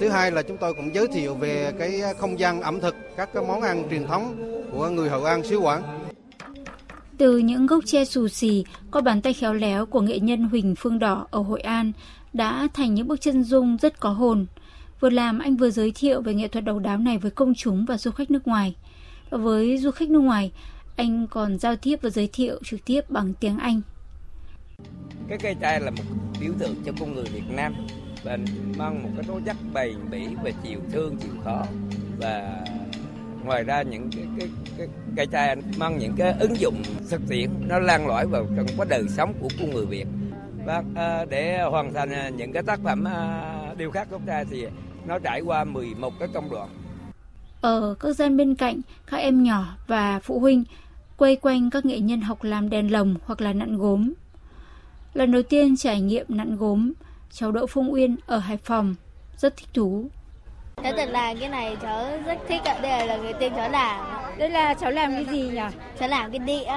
[0.00, 3.28] Thứ hai là chúng tôi cũng giới thiệu về cái không gian ẩm thực, các
[3.34, 4.36] cái món ăn truyền thống
[4.72, 5.82] của người hậu An xứ Quảng.
[7.18, 10.74] Từ những gốc tre xù xì, qua bàn tay khéo léo của nghệ nhân Huỳnh
[10.78, 11.92] Phương Đỏ ở Hội An
[12.32, 14.46] đã thành những bức chân dung rất có hồn.
[15.00, 17.84] Vừa làm anh vừa giới thiệu về nghệ thuật độc đáo này với công chúng
[17.84, 18.74] và du khách nước ngoài.
[19.30, 20.52] Và với du khách nước ngoài,
[20.96, 23.80] anh còn giao tiếp và giới thiệu trực tiếp bằng tiếng Anh.
[25.28, 26.02] Cái cây chai là một
[26.40, 27.74] biểu tượng cho con người Việt Nam.
[28.24, 28.38] Và
[28.76, 31.66] mang một cái tố chất bền bỉ và chịu thương chịu khó
[32.18, 32.64] và
[33.44, 37.50] ngoài ra những cái cái cái cây chai mang những cái ứng dụng thực tiễn
[37.68, 40.06] nó lan lõi vào trong cái đời sống của con người Việt.
[40.64, 44.66] Và à, để hoàn thành những cái tác phẩm à, điêu khắc gốc tre thì
[45.06, 46.68] nó trải qua 11 cái công đoạn
[47.62, 50.64] ở các gian bên cạnh, các em nhỏ và phụ huynh
[51.16, 54.12] quay quanh các nghệ nhân học làm đèn lồng hoặc là nặn gốm.
[55.14, 56.92] Lần đầu tiên trải nghiệm nặn gốm,
[57.32, 58.94] cháu Đỗ Phong Uyên ở Hải Phòng
[59.36, 60.06] rất thích thú.
[60.82, 62.78] Cháu thật là cái này cháu rất thích ạ.
[62.82, 64.06] Đây là lần đầu tiên cháu làm.
[64.38, 65.60] Đây là cháu làm cái gì nhỉ?
[65.98, 66.72] Cháu làm cái đĩa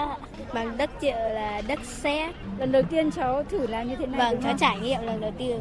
[0.53, 2.35] bằng đất triệu là đất sét.
[2.59, 4.59] Lần đầu tiên cháu thử làm như thế này Vâng, cháu không?
[4.59, 5.59] trải nghiệm lần đầu tiên.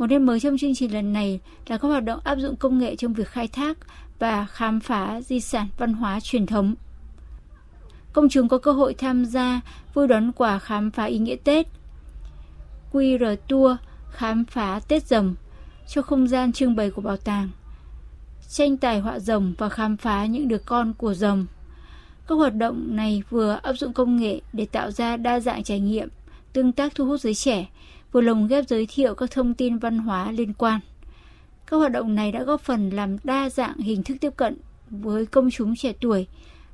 [0.00, 2.78] Một nét mới trong chương trình lần này là các hoạt động áp dụng công
[2.78, 3.78] nghệ trong việc khai thác
[4.18, 6.74] và khám phá di sản văn hóa truyền thống.
[8.12, 9.60] Công chúng có cơ hội tham gia
[9.94, 11.66] vui đón quà khám phá ý nghĩa Tết,
[12.92, 13.76] QR Tour
[14.10, 15.34] khám phá Tết rồng
[15.88, 17.48] cho không gian trưng bày của bảo tàng,
[18.48, 21.46] tranh tài họa rồng và khám phá những đứa con của rồng.
[22.26, 25.80] Các hoạt động này vừa áp dụng công nghệ để tạo ra đa dạng trải
[25.80, 26.08] nghiệm,
[26.52, 27.66] tương tác thu hút giới trẻ,
[28.12, 30.80] vừa lồng ghép giới thiệu các thông tin văn hóa liên quan.
[31.66, 34.56] Các hoạt động này đã góp phần làm đa dạng hình thức tiếp cận
[34.90, 36.26] với công chúng trẻ tuổi,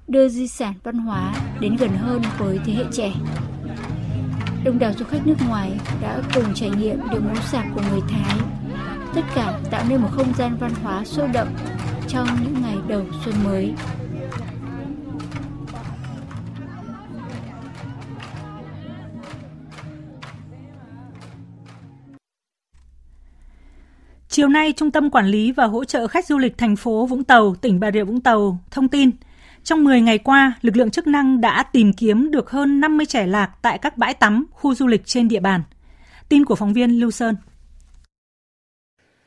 [0.09, 3.12] đưa di sản văn hóa đến gần hơn với thế hệ trẻ.
[4.64, 5.72] Đông đảo du khách nước ngoài
[6.03, 8.39] đã cùng trải nghiệm điệu múa sạp của người Thái.
[9.14, 11.49] Tất cả tạo nên một không gian văn hóa sôi động
[12.09, 13.72] trong những ngày đầu xuân mới.
[24.37, 27.24] Chiều nay, Trung tâm Quản lý và Hỗ trợ Khách du lịch thành phố Vũng
[27.24, 29.11] Tàu, tỉnh Bà Rịa Vũng Tàu thông tin,
[29.64, 33.26] trong 10 ngày qua, lực lượng chức năng đã tìm kiếm được hơn 50 trẻ
[33.26, 35.62] lạc tại các bãi tắm, khu du lịch trên địa bàn.
[36.28, 37.37] Tin của phóng viên Lưu Sơn.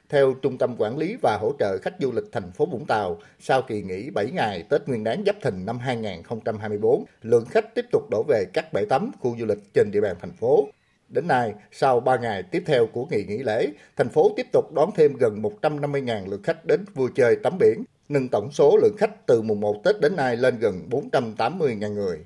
[0.10, 3.18] Theo Trung tâm Quản lý và Hỗ trợ Khách du lịch thành phố Vũng Tàu,
[3.40, 7.86] sau kỳ nghỉ 7 ngày Tết Nguyên đán Giáp Thìn năm 2024, lượng khách tiếp
[7.92, 10.68] tục đổ về các bãi tắm, khu du lịch trên địa bàn thành phố.
[11.10, 14.74] Đến nay, sau 3 ngày tiếp theo của kỳ nghỉ lễ, thành phố tiếp tục
[14.74, 18.96] đón thêm gần 150.000 lượt khách đến vui chơi tắm biển, nâng tổng số lượng
[18.98, 22.18] khách từ mùng 1 Tết đến nay lên gần 480.000 người.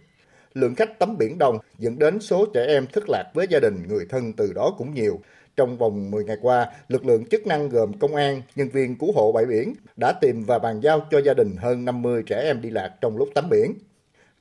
[0.53, 3.83] Lượng khách tắm biển đông dẫn đến số trẻ em thất lạc với gia đình,
[3.87, 5.19] người thân từ đó cũng nhiều.
[5.55, 9.11] Trong vòng 10 ngày qua, lực lượng chức năng gồm công an, nhân viên cứu
[9.15, 12.61] hộ bãi biển đã tìm và bàn giao cho gia đình hơn 50 trẻ em
[12.61, 13.73] đi lạc trong lúc tắm biển.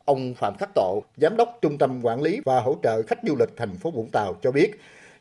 [0.04, 3.36] Ông Phạm Khắc Tộ, Giám đốc Trung tâm Quản lý và Hỗ trợ Khách du
[3.38, 4.70] lịch thành phố Vũng Tàu cho biết,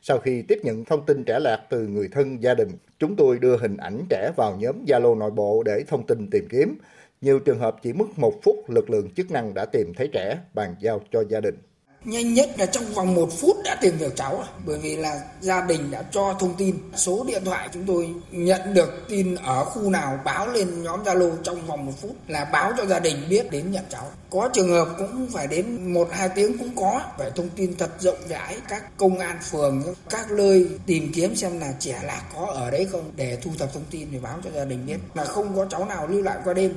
[0.02, 2.70] sau khi tiếp nhận thông tin trẻ lạc từ người thân gia đình,
[3.00, 6.48] chúng tôi đưa hình ảnh trẻ vào nhóm Zalo nội bộ để thông tin tìm
[6.50, 6.78] kiếm.
[7.22, 10.38] Nhiều trường hợp chỉ mất một phút, lực lượng chức năng đã tìm thấy trẻ,
[10.54, 11.56] bàn giao cho gia đình
[12.04, 15.62] nhanh nhất là trong vòng một phút đã tìm được cháu bởi vì là gia
[15.62, 19.90] đình đã cho thông tin, số điện thoại chúng tôi nhận được tin ở khu
[19.90, 23.52] nào báo lên nhóm zalo trong vòng một phút là báo cho gia đình biết
[23.52, 24.12] đến nhận cháu.
[24.30, 27.02] Có trường hợp cũng phải đến một hai tiếng cũng có.
[27.18, 31.60] Phải thông tin thật rộng rãi, các công an phường, các nơi tìm kiếm xem
[31.60, 34.50] là trẻ lạc có ở đấy không để thu thập thông tin để báo cho
[34.56, 34.98] gia đình biết.
[35.14, 36.74] Là không có cháu nào lưu lại qua đêm.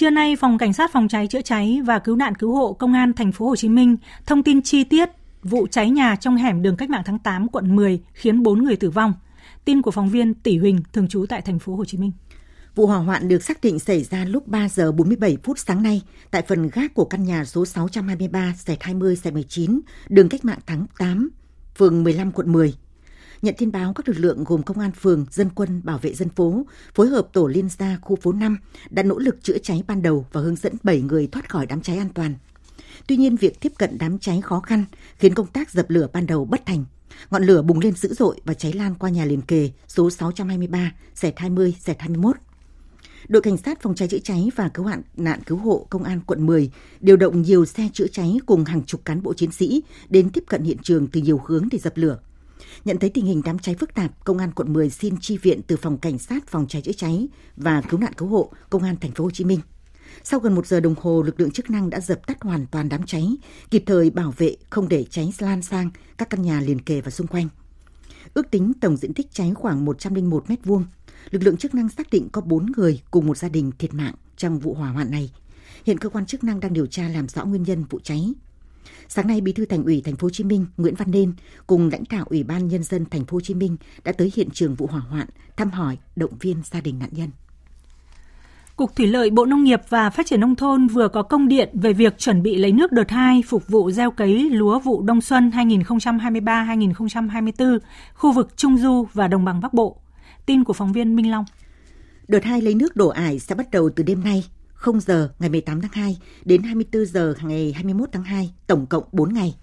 [0.00, 2.92] Trưa nay, Phòng Cảnh sát Phòng cháy chữa cháy và Cứu nạn Cứu hộ Công
[2.92, 3.96] an thành phố Hồ Chí Minh
[4.26, 5.08] thông tin chi tiết
[5.42, 8.76] vụ cháy nhà trong hẻm đường Cách mạng tháng 8 quận 10 khiến 4 người
[8.76, 9.14] tử vong.
[9.64, 12.12] Tin của phóng viên Tỷ Huỳnh thường trú tại thành phố Hồ Chí Minh.
[12.74, 16.02] Vụ hỏa hoạn được xác định xảy ra lúc 3 giờ 47 phút sáng nay
[16.30, 21.30] tại phần gác của căn nhà số 623 20 19 đường Cách mạng tháng 8,
[21.74, 22.74] phường 15 quận 10.
[23.42, 26.28] Nhận tin báo, các lực lượng gồm công an phường, dân quân, bảo vệ dân
[26.28, 28.58] phố, phối hợp tổ liên gia khu phố 5
[28.90, 31.80] đã nỗ lực chữa cháy ban đầu và hướng dẫn 7 người thoát khỏi đám
[31.80, 32.34] cháy an toàn.
[33.06, 34.84] Tuy nhiên, việc tiếp cận đám cháy khó khăn
[35.18, 36.84] khiến công tác dập lửa ban đầu bất thành.
[37.30, 40.92] Ngọn lửa bùng lên dữ dội và cháy lan qua nhà liền kề số 623,
[41.14, 42.36] xẻ 20, xẻ 21.
[43.28, 46.20] Đội cảnh sát phòng cháy chữa cháy và cứu hạn nạn cứu hộ công an
[46.26, 46.70] quận 10
[47.00, 50.44] điều động nhiều xe chữa cháy cùng hàng chục cán bộ chiến sĩ đến tiếp
[50.48, 52.18] cận hiện trường từ nhiều hướng để dập lửa.
[52.84, 55.60] Nhận thấy tình hình đám cháy phức tạp, Công an quận 10 xin chi viện
[55.66, 58.96] từ phòng cảnh sát phòng cháy chữa cháy và cứu nạn cứu hộ Công an
[59.00, 59.60] thành phố Hồ Chí Minh.
[60.24, 62.88] Sau gần một giờ đồng hồ, lực lượng chức năng đã dập tắt hoàn toàn
[62.88, 63.26] đám cháy,
[63.70, 67.10] kịp thời bảo vệ không để cháy lan sang các căn nhà liền kề và
[67.10, 67.48] xung quanh.
[68.34, 70.84] Ước tính tổng diện tích cháy khoảng 101 m2.
[71.30, 74.14] Lực lượng chức năng xác định có 4 người cùng một gia đình thiệt mạng
[74.36, 75.32] trong vụ hỏa hoạn này.
[75.86, 78.32] Hiện cơ quan chức năng đang điều tra làm rõ nguyên nhân vụ cháy.
[79.08, 81.32] Sáng nay, Bí thư Thành ủy Thành phố Hồ Chí Minh Nguyễn Văn Nên
[81.66, 84.48] cùng lãnh đạo Ủy ban nhân dân Thành phố Hồ Chí Minh đã tới hiện
[84.52, 85.26] trường vụ hỏa hoạn,
[85.56, 87.30] thăm hỏi, động viên gia đình nạn nhân.
[88.76, 91.68] Cục Thủy lợi Bộ Nông nghiệp và Phát triển Nông thôn vừa có công điện
[91.72, 95.20] về việc chuẩn bị lấy nước đợt 2 phục vụ gieo cấy lúa vụ đông
[95.20, 97.78] xuân 2023-2024,
[98.14, 99.96] khu vực Trung Du và Đồng bằng Bắc Bộ.
[100.46, 101.44] Tin của phóng viên Minh Long.
[102.28, 104.44] Đợt 2 lấy nước đổ ải sẽ bắt đầu từ đêm nay,
[104.80, 109.04] 0 giờ ngày 18 tháng 2 đến 24 giờ ngày 21 tháng 2, tổng cộng
[109.12, 109.56] 4 ngày.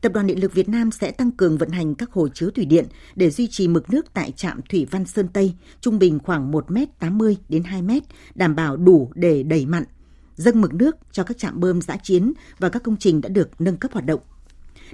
[0.00, 2.64] Tập đoàn Điện lực Việt Nam sẽ tăng cường vận hành các hồ chứa thủy
[2.64, 6.52] điện để duy trì mực nước tại trạm Thủy Văn Sơn Tây trung bình khoảng
[6.52, 8.00] 1m80 đến 2m,
[8.34, 9.84] đảm bảo đủ để đẩy mặn,
[10.36, 13.60] dâng mực nước cho các trạm bơm giã chiến và các công trình đã được
[13.60, 14.20] nâng cấp hoạt động.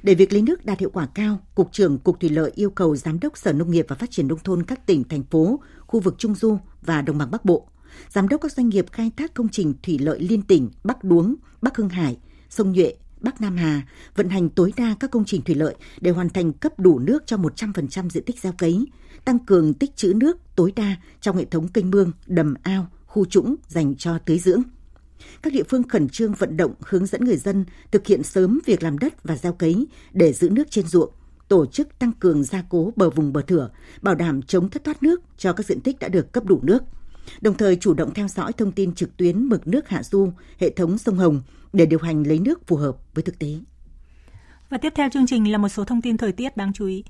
[0.02, 2.96] Để việc lấy nước đạt hiệu quả cao, Cục trưởng Cục Thủy lợi yêu cầu
[2.96, 6.00] Giám đốc Sở Nông nghiệp và Phát triển Nông thôn các tỉnh, thành phố, khu
[6.00, 7.68] vực Trung Du và Đồng bằng Bắc Bộ,
[8.08, 11.34] Giám đốc các doanh nghiệp khai thác công trình thủy lợi liên tỉnh Bắc Đuống,
[11.62, 12.16] Bắc Hưng Hải,
[12.50, 13.82] sông Nhuệ, Bắc Nam Hà
[14.16, 17.26] vận hành tối đa các công trình thủy lợi để hoàn thành cấp đủ nước
[17.26, 18.86] cho 100% diện tích gieo cấy,
[19.24, 23.24] tăng cường tích trữ nước tối đa trong hệ thống kênh mương, đầm ao, khu
[23.24, 24.62] trũng dành cho tưới dưỡng.
[25.42, 28.82] Các địa phương khẩn trương vận động hướng dẫn người dân thực hiện sớm việc
[28.82, 31.10] làm đất và gieo cấy để giữ nước trên ruộng,
[31.48, 33.70] tổ chức tăng cường gia cố bờ vùng bờ thửa,
[34.02, 36.82] bảo đảm chống thất thoát nước cho các diện tích đã được cấp đủ nước.
[37.40, 40.70] Đồng thời chủ động theo dõi thông tin trực tuyến mực nước hạ du, hệ
[40.70, 43.48] thống sông Hồng để điều hành lấy nước phù hợp với thực tế.
[44.68, 47.04] Và tiếp theo chương trình là một số thông tin thời tiết đáng chú ý.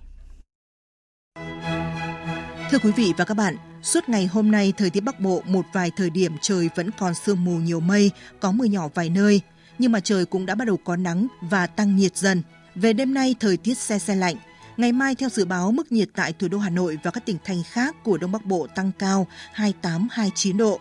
[2.71, 5.67] Thưa quý vị và các bạn, suốt ngày hôm nay thời tiết Bắc Bộ một
[5.73, 8.11] vài thời điểm trời vẫn còn sương mù nhiều mây,
[8.41, 9.41] có mưa nhỏ vài nơi,
[9.79, 12.43] nhưng mà trời cũng đã bắt đầu có nắng và tăng nhiệt dần.
[12.75, 14.37] Về đêm nay thời tiết se se lạnh,
[14.77, 17.37] Ngày mai theo dự báo mức nhiệt tại thủ đô Hà Nội và các tỉnh
[17.45, 20.81] thành khác của Đông Bắc Bộ tăng cao 28-29 độ.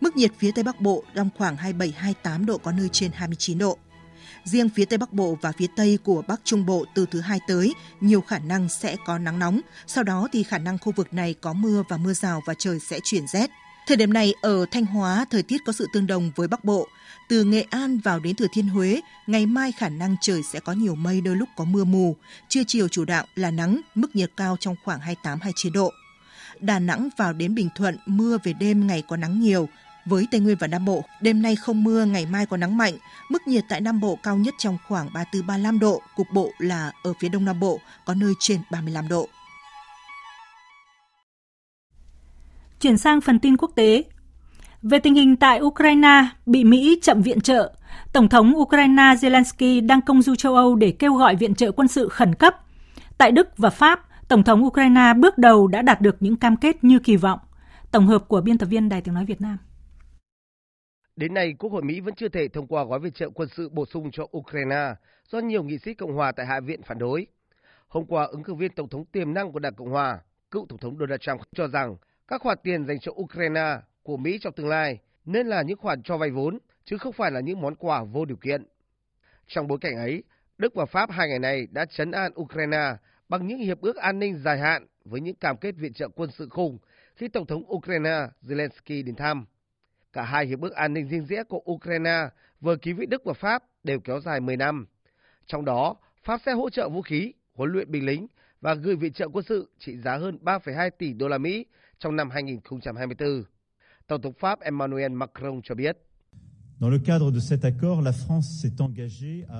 [0.00, 3.78] Mức nhiệt phía Tây Bắc Bộ trong khoảng 27-28 độ có nơi trên 29 độ.
[4.44, 7.40] Riêng phía Tây Bắc Bộ và phía Tây của Bắc Trung Bộ từ thứ hai
[7.48, 9.60] tới, nhiều khả năng sẽ có nắng nóng.
[9.86, 12.78] Sau đó thì khả năng khu vực này có mưa và mưa rào và trời
[12.80, 13.50] sẽ chuyển rét.
[13.86, 16.88] Thời điểm này ở Thanh Hóa, thời tiết có sự tương đồng với Bắc Bộ.
[17.28, 20.72] Từ Nghệ An vào đến Thừa Thiên Huế, ngày mai khả năng trời sẽ có
[20.72, 22.16] nhiều mây đôi lúc có mưa mù.
[22.48, 25.92] Trưa chiều chủ đạo là nắng, mức nhiệt cao trong khoảng 28-29 độ.
[26.60, 29.68] Đà Nẵng vào đến Bình Thuận, mưa về đêm ngày có nắng nhiều.
[30.04, 32.94] Với Tây Nguyên và Nam Bộ, đêm nay không mưa, ngày mai có nắng mạnh.
[33.28, 37.12] Mức nhiệt tại Nam Bộ cao nhất trong khoảng 34-35 độ, cục bộ là ở
[37.20, 39.28] phía Đông Nam Bộ có nơi trên 35 độ.
[42.82, 44.04] Chuyển sang phần tin quốc tế.
[44.82, 47.72] Về tình hình tại Ukraine bị Mỹ chậm viện trợ,
[48.12, 51.88] Tổng thống Ukraine Zelensky đang công du châu Âu để kêu gọi viện trợ quân
[51.88, 52.54] sự khẩn cấp.
[53.18, 56.84] Tại Đức và Pháp, Tổng thống Ukraine bước đầu đã đạt được những cam kết
[56.84, 57.38] như kỳ vọng.
[57.92, 59.58] Tổng hợp của biên tập viên Đài tiếng nói Việt Nam.
[61.16, 63.68] Đến nay, Quốc hội Mỹ vẫn chưa thể thông qua gói viện trợ quân sự
[63.68, 64.94] bổ sung cho Ukraine
[65.30, 67.26] do nhiều nghị sĩ Cộng hòa tại Hạ viện phản đối.
[67.88, 70.18] Hôm qua, ứng cử viên Tổng thống tiềm năng của Đảng Cộng hòa,
[70.50, 71.96] cựu Tổng thống Donald Trump cho rằng
[72.32, 76.02] các khoản tiền dành cho Ukraine của Mỹ trong tương lai nên là những khoản
[76.02, 78.64] cho vay vốn, chứ không phải là những món quà vô điều kiện.
[79.46, 80.22] Trong bối cảnh ấy,
[80.58, 82.96] Đức và Pháp hai ngày này đã chấn an Ukraine
[83.28, 86.30] bằng những hiệp ước an ninh dài hạn với những cam kết viện trợ quân
[86.30, 86.78] sự khủng
[87.16, 89.46] khi Tổng thống Ukraine Zelensky đến thăm.
[90.12, 92.28] Cả hai hiệp ước an ninh riêng rẽ của Ukraine
[92.60, 94.86] vừa ký với Đức và Pháp đều kéo dài 10 năm.
[95.46, 98.26] Trong đó, Pháp sẽ hỗ trợ vũ khí, huấn luyện binh lính
[98.60, 101.66] và gửi viện trợ quân sự trị giá hơn 3,2 tỷ đô la Mỹ
[102.02, 103.44] trong năm 2024.
[104.08, 105.98] Tổng thống Pháp Emmanuel Macron cho biết.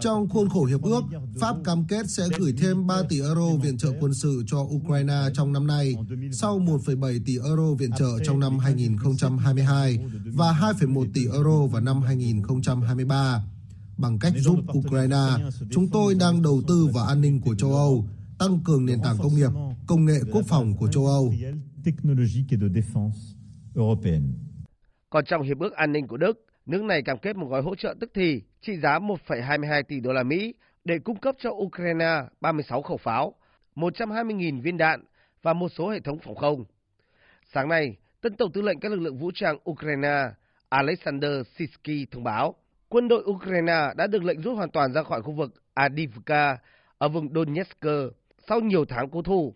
[0.00, 1.02] Trong khuôn khổ hiệp ước,
[1.40, 5.14] Pháp cam kết sẽ gửi thêm 3 tỷ euro viện trợ quân sự cho Ukraine
[5.34, 5.94] trong năm nay,
[6.32, 9.98] sau 1,7 tỷ euro viện trợ trong năm 2022
[10.34, 13.44] và 2,1 tỷ euro vào năm 2023.
[13.96, 15.26] Bằng cách giúp Ukraine,
[15.70, 19.18] chúng tôi đang đầu tư vào an ninh của châu Âu, tăng cường nền tảng
[19.18, 19.50] công nghiệp,
[19.86, 21.34] công nghệ quốc phòng của châu Âu.
[25.10, 27.74] Còn trong hiệp ước an ninh của Đức, nước này cam kết một gói hỗ
[27.74, 30.54] trợ tức thì trị giá 1,22 tỷ đô la Mỹ
[30.84, 33.34] để cung cấp cho Ukraine 36 khẩu pháo,
[33.76, 35.04] 120.000 viên đạn
[35.42, 36.64] và một số hệ thống phòng không.
[37.52, 40.30] Sáng nay, Tân Tổng tư lệnh các lực lượng vũ trang Ukraine
[40.68, 42.54] Alexander Sisky thông báo
[42.88, 46.58] quân đội Ukraine đã được lệnh rút hoàn toàn ra khỏi khu vực Adivka
[46.98, 47.86] ở vùng Donetsk
[48.48, 49.54] sau nhiều tháng cố thủ.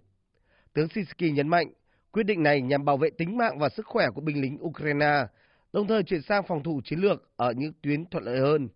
[0.72, 1.72] Tướng Sisky nhấn mạnh
[2.16, 5.26] quyết định này nhằm bảo vệ tính mạng và sức khỏe của binh lính Ukraine
[5.72, 8.68] đồng thời chuyển sang phòng thủ chiến lược ở những tuyến thuận lợi hơn.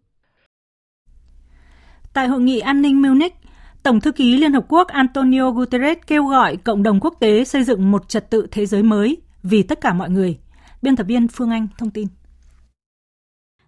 [2.13, 3.35] Tại hội nghị an ninh Munich,
[3.83, 7.65] Tổng thư ký Liên Hợp Quốc Antonio Guterres kêu gọi cộng đồng quốc tế xây
[7.65, 10.39] dựng một trật tự thế giới mới vì tất cả mọi người.
[10.83, 12.09] Biên tập viên Phương Anh thông tin.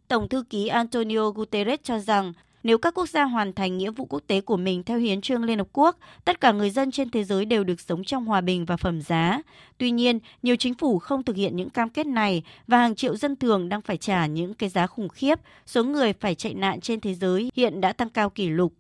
[0.09, 2.33] Tổng thư ký Antonio Guterres cho rằng
[2.63, 5.45] nếu các quốc gia hoàn thành nghĩa vụ quốc tế của mình theo hiến trương
[5.45, 8.41] Liên Hợp Quốc, tất cả người dân trên thế giới đều được sống trong hòa
[8.41, 9.43] bình và phẩm giá.
[9.79, 13.17] Tuy nhiên, nhiều chính phủ không thực hiện những cam kết này và hàng triệu
[13.17, 15.39] dân thường đang phải trả những cái giá khủng khiếp.
[15.67, 18.73] Số người phải chạy nạn trên thế giới hiện đã tăng cao kỷ lục.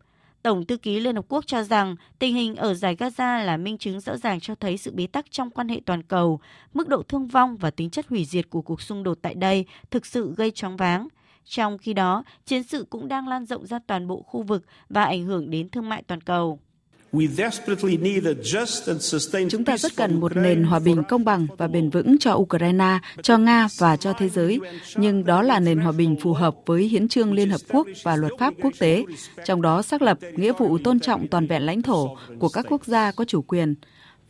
[0.43, 3.79] Tổng thư ký Liên Hợp Quốc cho rằng tình hình ở giải Gaza là minh
[3.79, 6.41] chứng rõ ràng cho thấy sự bế tắc trong quan hệ toàn cầu,
[6.75, 9.65] mức độ thương vong và tính chất hủy diệt của cuộc xung đột tại đây
[9.91, 11.09] thực sự gây choáng váng.
[11.45, 15.05] Trong khi đó, chiến sự cũng đang lan rộng ra toàn bộ khu vực và
[15.05, 16.59] ảnh hưởng đến thương mại toàn cầu.
[19.51, 22.99] Chúng ta rất cần một nền hòa bình công bằng và bền vững cho Ukraine,
[23.23, 24.61] cho Nga và cho thế giới.
[24.97, 28.17] Nhưng đó là nền hòa bình phù hợp với hiến trương Liên Hợp Quốc và
[28.17, 29.05] luật pháp quốc tế,
[29.45, 32.85] trong đó xác lập nghĩa vụ tôn trọng toàn vẹn lãnh thổ của các quốc
[32.85, 33.75] gia có chủ quyền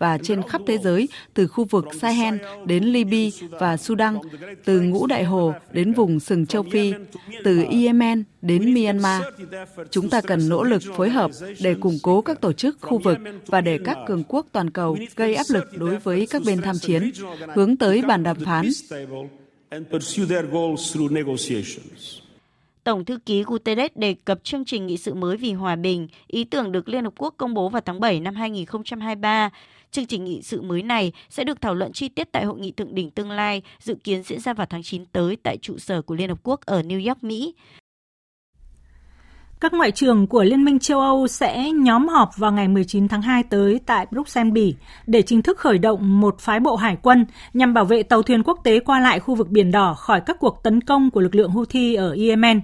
[0.02, 2.34] và trên khắp thế giới, từ khu vực Sahel
[2.64, 4.18] đến Libya và Sudan,
[4.64, 6.92] từ ngũ đại hồ đến vùng sừng châu Phi,
[7.44, 9.22] từ Yemen đến Myanmar.
[9.90, 11.30] Chúng ta cần nỗ lực phối hợp
[11.60, 14.96] để củng cố các tổ chức khu vực và để các cường quốc toàn cầu
[15.16, 17.10] gây áp lực đối với các bên tham chiến,
[17.54, 18.68] hướng tới bàn đàm phán.
[22.84, 26.44] Tổng thư ký Guterres đề cập chương trình nghị sự mới vì hòa bình, ý
[26.44, 29.50] tưởng được Liên Hợp Quốc công bố vào tháng 7 năm 2023
[29.92, 32.72] Chương trình nghị sự mới này sẽ được thảo luận chi tiết tại hội nghị
[32.72, 36.02] thượng đỉnh tương lai dự kiến diễn ra vào tháng 9 tới tại trụ sở
[36.02, 37.54] của Liên Hợp Quốc ở New York, Mỹ.
[39.60, 43.22] Các ngoại trưởng của Liên minh châu Âu sẽ nhóm họp vào ngày 19 tháng
[43.22, 44.74] 2 tới tại Bruxelles, Bỉ
[45.06, 48.42] để chính thức khởi động một phái bộ hải quân nhằm bảo vệ tàu thuyền
[48.42, 51.34] quốc tế qua lại khu vực Biển Đỏ khỏi các cuộc tấn công của lực
[51.34, 52.60] lượng Houthi ở Yemen.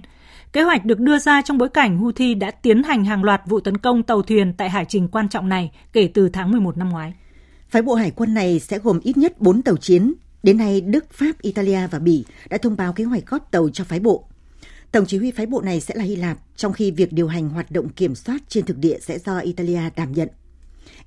[0.53, 3.59] Kế hoạch được đưa ra trong bối cảnh Houthi đã tiến hành hàng loạt vụ
[3.59, 6.89] tấn công tàu thuyền tại hải trình quan trọng này kể từ tháng 11 năm
[6.89, 7.13] ngoái.
[7.69, 10.13] Phái bộ hải quân này sẽ gồm ít nhất 4 tàu chiến.
[10.43, 13.83] Đến nay, Đức, Pháp, Italia và Bỉ đã thông báo kế hoạch góp tàu cho
[13.83, 14.25] phái bộ.
[14.91, 17.49] Tổng chỉ huy phái bộ này sẽ là Hy Lạp, trong khi việc điều hành
[17.49, 20.29] hoạt động kiểm soát trên thực địa sẽ do Italia đảm nhận.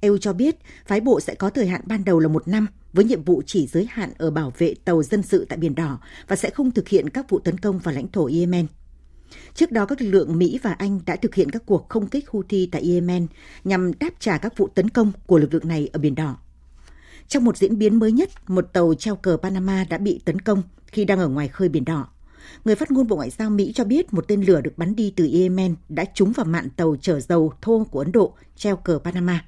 [0.00, 3.04] EU cho biết phái bộ sẽ có thời hạn ban đầu là một năm với
[3.04, 6.36] nhiệm vụ chỉ giới hạn ở bảo vệ tàu dân sự tại Biển Đỏ và
[6.36, 8.66] sẽ không thực hiện các vụ tấn công vào lãnh thổ Yemen.
[9.54, 12.28] Trước đó, các lực lượng Mỹ và Anh đã thực hiện các cuộc không kích
[12.28, 13.26] Houthi tại Yemen
[13.64, 16.36] nhằm đáp trả các vụ tấn công của lực lượng này ở Biển Đỏ.
[17.28, 20.62] Trong một diễn biến mới nhất, một tàu treo cờ Panama đã bị tấn công
[20.86, 22.08] khi đang ở ngoài khơi Biển Đỏ.
[22.64, 25.12] Người phát ngôn Bộ Ngoại giao Mỹ cho biết một tên lửa được bắn đi
[25.16, 28.98] từ Yemen đã trúng vào mạn tàu chở dầu thô của Ấn Độ treo cờ
[29.04, 29.44] Panama.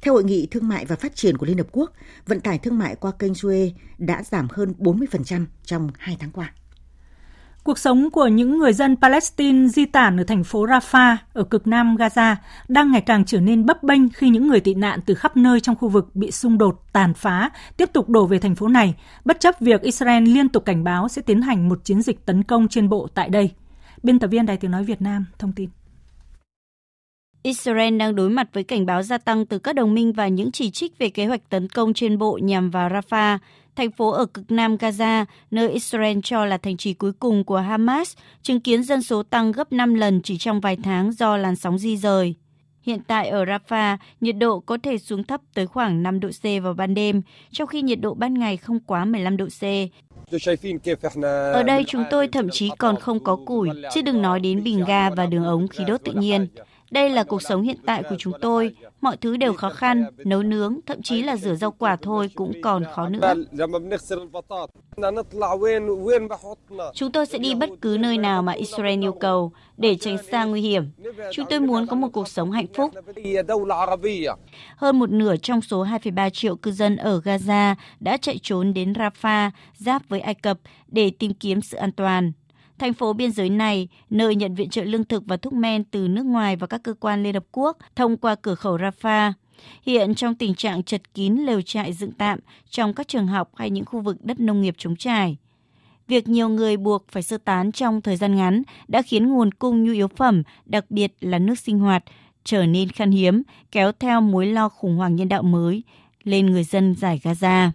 [0.00, 1.92] Theo Hội nghị Thương mại và Phát triển của Liên Hợp Quốc,
[2.26, 6.52] vận tải thương mại qua kênh Suez đã giảm hơn 40% trong hai tháng qua.
[7.68, 11.66] Cuộc sống của những người dân Palestine di tản ở thành phố Rafah ở cực
[11.66, 12.36] nam Gaza
[12.68, 15.60] đang ngày càng trở nên bấp bênh khi những người tị nạn từ khắp nơi
[15.60, 18.94] trong khu vực bị xung đột tàn phá tiếp tục đổ về thành phố này,
[19.24, 22.42] bất chấp việc Israel liên tục cảnh báo sẽ tiến hành một chiến dịch tấn
[22.42, 23.50] công trên bộ tại đây.
[24.02, 25.68] Biên tập viên Đài Tiếng Nói Việt Nam thông tin.
[27.42, 30.52] Israel đang đối mặt với cảnh báo gia tăng từ các đồng minh và những
[30.52, 33.38] chỉ trích về kế hoạch tấn công trên bộ nhằm vào Rafah,
[33.78, 37.56] thành phố ở cực nam Gaza, nơi Israel cho là thành trì cuối cùng của
[37.56, 41.56] Hamas, chứng kiến dân số tăng gấp 5 lần chỉ trong vài tháng do làn
[41.56, 42.34] sóng di rời.
[42.82, 46.62] Hiện tại ở Rafah, nhiệt độ có thể xuống thấp tới khoảng 5 độ C
[46.62, 49.62] vào ban đêm, trong khi nhiệt độ ban ngày không quá 15 độ C.
[51.54, 54.84] Ở đây chúng tôi thậm chí còn không có củi, chứ đừng nói đến bình
[54.84, 56.46] ga và đường ống khí đốt tự nhiên.
[56.90, 58.74] Đây là cuộc sống hiện tại của chúng tôi.
[59.00, 62.52] Mọi thứ đều khó khăn, nấu nướng, thậm chí là rửa rau quả thôi cũng
[62.62, 63.34] còn khó nữa.
[66.94, 70.44] Chúng tôi sẽ đi bất cứ nơi nào mà Israel yêu cầu để tránh xa
[70.44, 70.90] nguy hiểm.
[71.32, 72.92] Chúng tôi muốn có một cuộc sống hạnh phúc.
[74.76, 78.92] Hơn một nửa trong số 2,3 triệu cư dân ở Gaza đã chạy trốn đến
[78.92, 82.32] Rafah, giáp với Ai Cập để tìm kiếm sự an toàn.
[82.78, 86.08] Thành phố biên giới này, nơi nhận viện trợ lương thực và thuốc men từ
[86.08, 89.32] nước ngoài và các cơ quan Liên Hợp Quốc thông qua cửa khẩu Rafah,
[89.82, 92.38] hiện trong tình trạng chật kín lều trại dựng tạm
[92.70, 95.36] trong các trường học hay những khu vực đất nông nghiệp trống trải.
[96.08, 99.84] Việc nhiều người buộc phải sơ tán trong thời gian ngắn đã khiến nguồn cung
[99.84, 102.04] nhu yếu phẩm, đặc biệt là nước sinh hoạt,
[102.44, 105.82] trở nên khan hiếm, kéo theo mối lo khủng hoảng nhân đạo mới
[106.24, 107.70] lên người dân giải Gaza.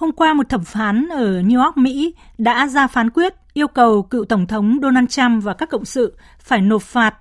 [0.00, 4.02] Hôm qua, một thẩm phán ở New York, Mỹ đã ra phán quyết yêu cầu
[4.02, 7.14] cựu Tổng thống Donald Trump và các cộng sự phải nộp phạt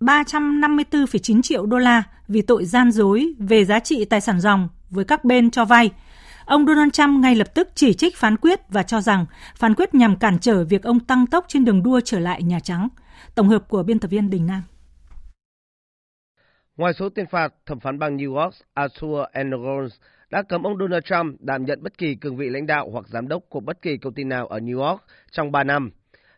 [0.00, 5.04] 354,9 triệu đô la vì tội gian dối về giá trị tài sản ròng với
[5.04, 5.90] các bên cho vay.
[6.44, 9.94] Ông Donald Trump ngay lập tức chỉ trích phán quyết và cho rằng phán quyết
[9.94, 12.88] nhằm cản trở việc ông tăng tốc trên đường đua trở lại Nhà Trắng.
[13.34, 14.62] Tổng hợp của biên tập viên Đình Nam.
[16.76, 19.88] Ngoài số tiền phạt, thẩm phán bang New York Arthur Engoron
[20.30, 23.28] đã cấm ông Donald Trump đảm nhận bất kỳ cương vị lãnh đạo hoặc giám
[23.28, 25.90] đốc của bất kỳ công ty nào ở New York trong 3 năm.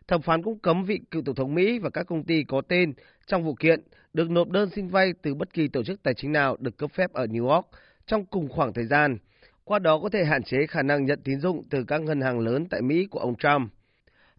[0.07, 2.93] Thẩm phán cũng cấm vị cựu tổng thống Mỹ và các công ty có tên
[3.27, 3.81] trong vụ kiện
[4.13, 6.91] được nộp đơn xin vay từ bất kỳ tổ chức tài chính nào được cấp
[6.93, 7.67] phép ở New York
[8.05, 9.17] trong cùng khoảng thời gian.
[9.63, 12.39] Qua đó có thể hạn chế khả năng nhận tín dụng từ các ngân hàng
[12.39, 13.71] lớn tại Mỹ của ông Trump.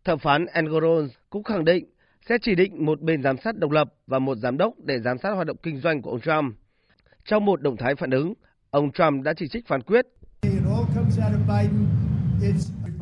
[0.04, 1.84] Thẩm phán Engoron cũng khẳng định
[2.28, 5.18] sẽ chỉ định một bên giám sát độc lập và một giám đốc để giám
[5.18, 6.54] sát hoạt động kinh doanh của ông Trump.
[7.24, 8.34] Trong một động thái phản ứng,
[8.72, 10.06] ông Trump đã chỉ trích phán quyết.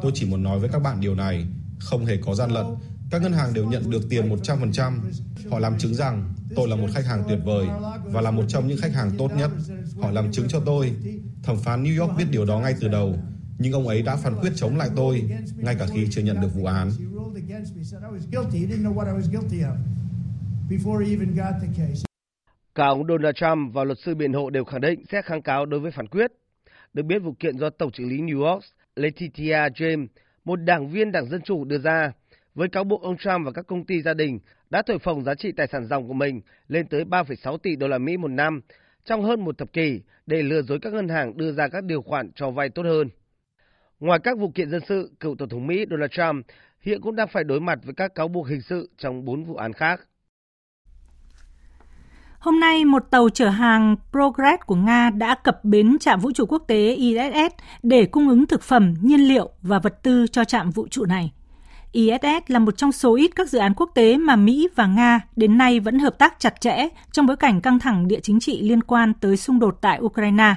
[0.03, 1.47] Tôi chỉ muốn nói với các bạn điều này,
[1.79, 2.66] không hề có gian lận.
[3.11, 4.93] Các ngân hàng đều nhận được tiền 100%.
[5.51, 7.66] Họ làm chứng rằng tôi là một khách hàng tuyệt vời
[8.05, 9.51] và là một trong những khách hàng tốt nhất.
[10.01, 10.93] Họ làm chứng cho tôi.
[11.43, 13.16] Thẩm phán New York biết điều đó ngay từ đầu,
[13.59, 16.55] nhưng ông ấy đã phán quyết chống lại tôi, ngay cả khi chưa nhận được
[16.55, 16.91] vụ án.
[22.75, 25.66] Cả ông Donald Trump và luật sư biện hộ đều khẳng định sẽ kháng cáo
[25.66, 26.33] đối với phán quyết.
[26.93, 28.64] Được biết vụ kiện do Tổng trưởng lý New York
[28.97, 30.07] Letitia James,
[30.45, 32.12] một đảng viên Đảng Dân Chủ đưa ra,
[32.55, 34.39] với cáo buộc ông Trump và các công ty gia đình
[34.71, 37.89] đã thổi phồng giá trị tài sản dòng của mình lên tới 3,6 tỷ đô
[37.89, 38.61] la Mỹ một năm
[39.05, 42.03] trong hơn một thập kỷ để lừa dối các ngân hàng đưa ra các điều
[42.03, 43.09] khoản cho vay tốt hơn.
[44.01, 46.47] Ngoài các vụ kiện dân sự, cựu Tổng thống Mỹ Donald Trump
[46.81, 49.55] hiện cũng đang phải đối mặt với các cáo buộc hình sự trong bốn vụ
[49.55, 50.01] án khác.
[52.41, 56.47] Hôm nay, một tàu chở hàng Progress của Nga đã cập bến trạm vũ trụ
[56.49, 60.70] quốc tế ISS để cung ứng thực phẩm, nhiên liệu và vật tư cho trạm
[60.70, 61.32] vũ trụ này.
[61.93, 65.20] ISS là một trong số ít các dự án quốc tế mà Mỹ và Nga
[65.36, 68.62] đến nay vẫn hợp tác chặt chẽ trong bối cảnh căng thẳng địa chính trị
[68.62, 70.55] liên quan tới xung đột tại Ukraine.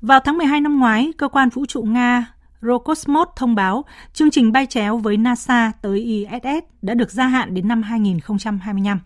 [0.00, 2.26] Vào tháng 12 năm ngoái, cơ quan vũ trụ Nga
[2.60, 7.54] Roscosmos thông báo chương trình bay chéo với NASA tới ISS đã được gia hạn
[7.54, 9.00] đến năm 2025.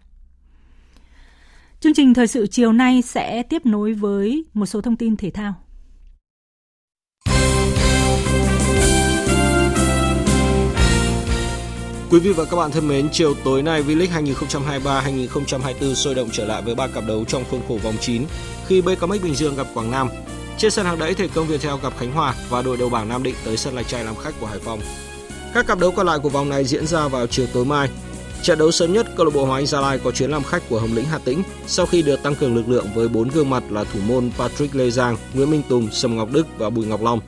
[1.86, 5.30] Chương trình thời sự chiều nay sẽ tiếp nối với một số thông tin thể
[5.30, 5.54] thao.
[12.10, 14.34] Quý vị và các bạn thân mến, chiều tối nay V-League
[14.80, 18.22] 2023-2024 sôi động trở lại với ba cặp đấu trong khuôn khổ vòng 9
[18.66, 20.08] khi BKMX Bình Dương gặp Quảng Nam.
[20.58, 23.22] Trên sân hàng đẫy thể công Viettel gặp Khánh Hòa và đội đầu bảng Nam
[23.22, 24.80] Định tới sân Lạch Trai làm khách của Hải Phòng.
[25.54, 27.88] Các cặp đấu còn lại của vòng này diễn ra vào chiều tối mai.
[28.46, 30.62] Trận đấu sớm nhất, câu lạc bộ Hoàng Anh Gia Lai có chuyến làm khách
[30.68, 33.50] của Hồng Lĩnh Hà Tĩnh sau khi được tăng cường lực lượng với bốn gương
[33.50, 36.86] mặt là thủ môn Patrick Lê Giang, Nguyễn Minh Tùng, Sầm Ngọc Đức và Bùi
[36.86, 37.20] Ngọc Long.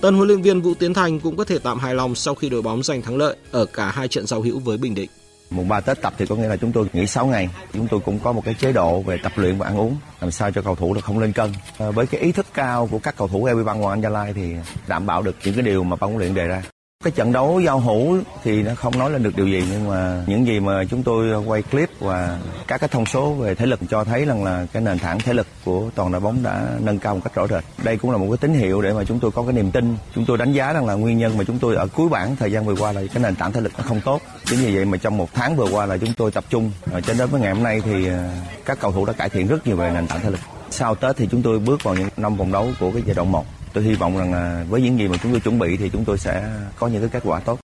[0.00, 2.48] Tân huấn luyện viên Vũ Tiến Thành cũng có thể tạm hài lòng sau khi
[2.48, 5.10] đội bóng giành thắng lợi ở cả hai trận giao hữu với Bình Định.
[5.50, 7.48] Mùng 3 Tết tập thì có nghĩa là chúng tôi nghỉ 6 ngày.
[7.72, 10.30] Chúng tôi cũng có một cái chế độ về tập luyện và ăn uống làm
[10.30, 11.52] sao cho cầu thủ được không lên cân.
[11.78, 14.08] À, với cái ý thức cao của các cầu thủ Evi Bang Hoàng Anh Gia
[14.08, 14.54] Lai thì
[14.88, 16.62] đảm bảo được những cái điều mà ban huấn luyện đề ra.
[17.04, 20.24] Cái trận đấu giao hữu thì nó không nói lên được điều gì, nhưng mà
[20.26, 23.80] những gì mà chúng tôi quay clip và các cái thông số về thể lực
[23.90, 26.98] cho thấy rằng là cái nền tảng thể lực của toàn đội bóng đã nâng
[26.98, 27.64] cao một cách rõ rệt.
[27.84, 29.96] Đây cũng là một cái tín hiệu để mà chúng tôi có cái niềm tin.
[30.14, 32.52] Chúng tôi đánh giá rằng là nguyên nhân mà chúng tôi ở cuối bảng thời
[32.52, 34.22] gian vừa qua là cái nền tảng thể lực nó không tốt.
[34.44, 36.70] Chính vì vậy mà trong một tháng vừa qua là chúng tôi tập trung.
[37.06, 38.30] Cho đến với ngày hôm nay thì à,
[38.64, 40.40] các cầu thủ đã cải thiện rất nhiều về nền tảng thể lực.
[40.70, 43.32] Sau Tết thì chúng tôi bước vào những năm vòng đấu của cái giai đoạn
[43.32, 45.90] 1 tôi hy vọng rằng là với những gì mà chúng tôi chuẩn bị thì
[45.92, 47.58] chúng tôi sẽ có những cái kết quả tốt.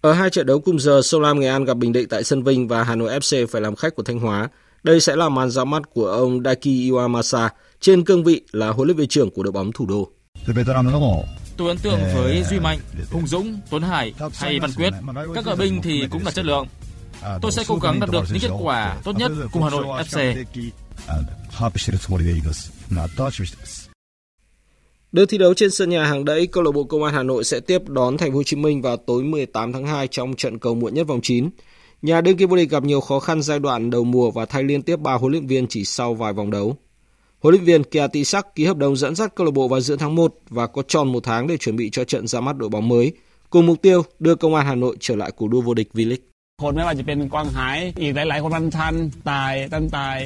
[0.00, 2.42] Ở hai trận đấu cùng giờ, Sông Lam Nghệ An gặp Bình Định tại sân
[2.42, 4.48] Vinh và Hà Nội FC phải làm khách của Thanh Hóa.
[4.82, 7.48] Đây sẽ là màn ra mắt của ông Daiki Iwamasa
[7.80, 10.10] trên cương vị là huấn luyện viên trưởng của đội bóng thủ đô.
[11.56, 12.78] Tôi ấn tượng với Duy Mạnh,
[13.10, 14.92] Hùng Dũng, Tuấn Hải hay Văn Quyết.
[15.34, 16.66] Các cờ binh thì cũng là chất lượng.
[17.42, 20.44] Tôi sẽ cố gắng đạt được những kết quả tốt nhất cùng Hà Nội FC.
[25.16, 27.44] Đợt thi đấu trên sân nhà hàng đẫy, câu lạc bộ Công an Hà Nội
[27.44, 30.58] sẽ tiếp đón Thành phố Hồ Chí Minh vào tối 18 tháng 2 trong trận
[30.58, 31.50] cầu muộn nhất vòng 9.
[32.02, 34.62] Nhà đương kim vô địch gặp nhiều khó khăn giai đoạn đầu mùa và thay
[34.62, 36.76] liên tiếp 3 huấn luyện viên chỉ sau vài vòng đấu.
[37.38, 39.80] Huấn luyện viên Kia Tị Sắc ký hợp đồng dẫn dắt câu lạc bộ vào
[39.80, 42.56] giữa tháng 1 và có tròn một tháng để chuẩn bị cho trận ra mắt
[42.56, 43.12] đội bóng mới,
[43.50, 46.16] cùng mục tiêu đưa Công an Hà Nội trở lại cuộc đua vô địch V-League.
[46.61, 48.93] คนไม่ว่าจะเป็นกวางหายอีกหลาย ๆ คนวันชัน
[49.29, 50.17] ตายตั้นตาย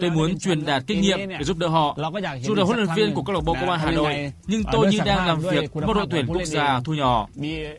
[0.00, 1.96] Tôi muốn truyền đạt kinh nghiệm để giúp đỡ họ.
[2.42, 4.86] Dù là huấn luyện viên của câu lạc bộ công an Hà Nội, nhưng tôi
[4.92, 7.28] như đang làm việc với một đội tuyển quốc gia thu nhỏ.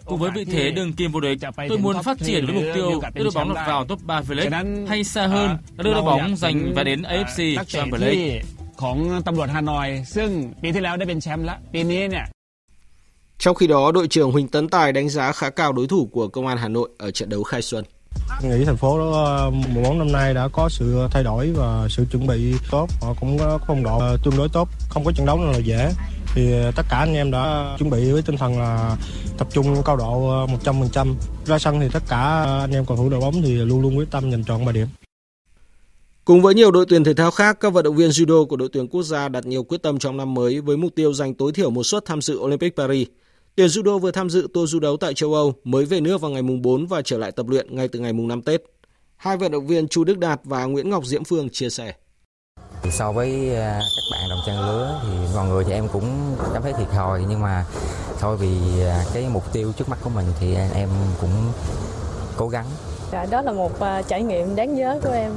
[0.06, 1.38] Cùng với vị thế đường kim vô địch,
[1.70, 4.88] tôi muốn phát triển với mục tiêu đưa đội bóng lọt vào top 3 V-League
[4.88, 8.42] hay xa hơn là đưa đội bóng giành và đến AFC Champions League.
[8.84, 10.30] ของตำรวจฮานอย ซึ่ง
[10.62, 12.26] ปีที่แล้วได้เป็นแชมป์แล้วปีนี้เนี่ย
[13.43, 16.29] trong khi đó, đội trưởng Huỳnh Tấn Tài đánh giá khá cao đối thủ của
[16.29, 17.85] Công an Hà Nội ở trận đấu khai xuân.
[18.43, 22.05] Nghĩ thành phố đó mùa bóng năm nay đã có sự thay đổi và sự
[22.13, 25.39] chuẩn bị tốt, họ cũng có phong độ tương đối tốt, không có trận đấu
[25.39, 25.93] nào là dễ.
[26.35, 28.97] Thì tất cả anh em đã chuẩn bị với tinh thần là
[29.39, 31.15] tập trung cao độ 100%.
[31.45, 32.19] Ra sân thì tất cả
[32.61, 34.87] anh em cầu thủ đội bóng thì luôn luôn quyết tâm giành trọn 3 điểm.
[36.25, 38.69] Cùng với nhiều đội tuyển thể thao khác, các vận động viên judo của đội
[38.73, 41.53] tuyển quốc gia đặt nhiều quyết tâm trong năm mới với mục tiêu giành tối
[41.53, 43.09] thiểu một suất tham dự Olympic Paris.
[43.57, 46.31] Tuyển judo vừa tham dự tour du đấu tại châu Âu, mới về nước vào
[46.31, 48.63] ngày mùng 4 và trở lại tập luyện ngay từ ngày mùng 5 Tết.
[49.17, 51.95] Hai vận động viên Chu Đức Đạt và Nguyễn Ngọc Diễm Phương chia sẻ.
[52.93, 56.63] So với à, các bạn đồng trang lứa thì mọi người thì em cũng cảm
[56.63, 57.67] thấy thiệt thòi nhưng mà
[58.19, 60.89] thôi vì à, cái mục tiêu trước mắt của mình thì em
[61.21, 61.53] cũng
[62.37, 62.67] cố gắng.
[63.13, 65.33] Dạ, đó là một à, trải nghiệm đáng nhớ của em.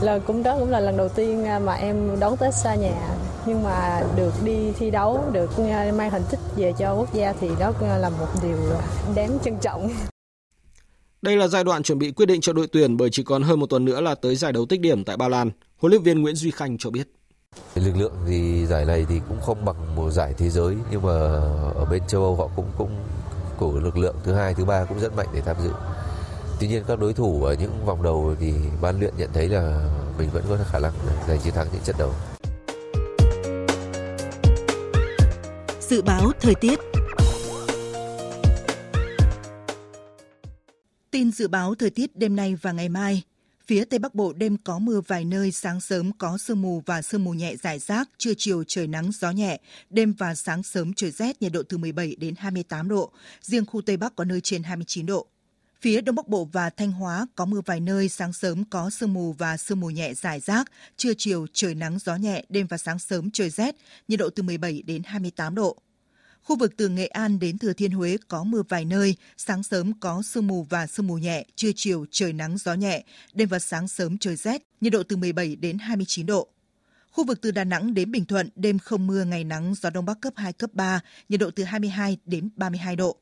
[0.00, 3.08] Là cũng đó cũng là lần đầu tiên mà em đón Tết xa nhà
[3.46, 5.50] nhưng mà được đi thi đấu, được
[5.96, 8.58] mang thành tích về cho quốc gia thì đó là một điều
[9.14, 9.90] đáng trân trọng.
[11.22, 13.60] Đây là giai đoạn chuẩn bị quyết định cho đội tuyển bởi chỉ còn hơn
[13.60, 15.50] một tuần nữa là tới giải đấu tích điểm tại Ba Lan.
[15.76, 17.08] Huấn luyện viên Nguyễn Duy Khanh cho biết.
[17.74, 21.12] Lực lượng thì giải này thì cũng không bằng một giải thế giới nhưng mà
[21.74, 22.96] ở bên châu Âu họ cũng cũng
[23.58, 25.70] của lực lượng thứ hai thứ ba cũng rất mạnh để tham dự.
[26.60, 29.90] Tuy nhiên các đối thủ ở những vòng đầu thì ban luyện nhận thấy là
[30.18, 30.92] mình vẫn có khả năng
[31.28, 32.14] giành chiến thắng những trận đấu.
[35.80, 36.78] Dự báo thời tiết
[41.10, 43.22] Tin dự báo thời tiết đêm nay và ngày mai.
[43.66, 47.02] Phía Tây Bắc Bộ đêm có mưa vài nơi, sáng sớm có sương mù và
[47.02, 50.94] sương mù nhẹ rải rác, trưa chiều trời nắng gió nhẹ, đêm và sáng sớm
[50.94, 54.40] trời rét, nhiệt độ từ 17 đến 28 độ, riêng khu Tây Bắc có nơi
[54.40, 55.26] trên 29 độ.
[55.80, 59.12] Phía Đông Bắc Bộ và Thanh Hóa có mưa vài nơi, sáng sớm có sương
[59.12, 62.78] mù và sương mù nhẹ rải rác, trưa chiều trời nắng gió nhẹ, đêm và
[62.78, 63.76] sáng sớm trời rét,
[64.08, 65.76] nhiệt độ từ 17 đến 28 độ.
[66.42, 69.92] Khu vực từ Nghệ An đến Thừa Thiên Huế có mưa vài nơi, sáng sớm
[70.00, 73.04] có sương mù và sương mù nhẹ, trưa chiều trời nắng gió nhẹ,
[73.34, 76.48] đêm và sáng sớm trời rét, nhiệt độ từ 17 đến 29 độ.
[77.10, 80.06] Khu vực từ Đà Nẵng đến Bình Thuận, đêm không mưa, ngày nắng, gió Đông
[80.06, 83.16] Bắc cấp 2, cấp 3, nhiệt độ từ 22 đến 32 độ.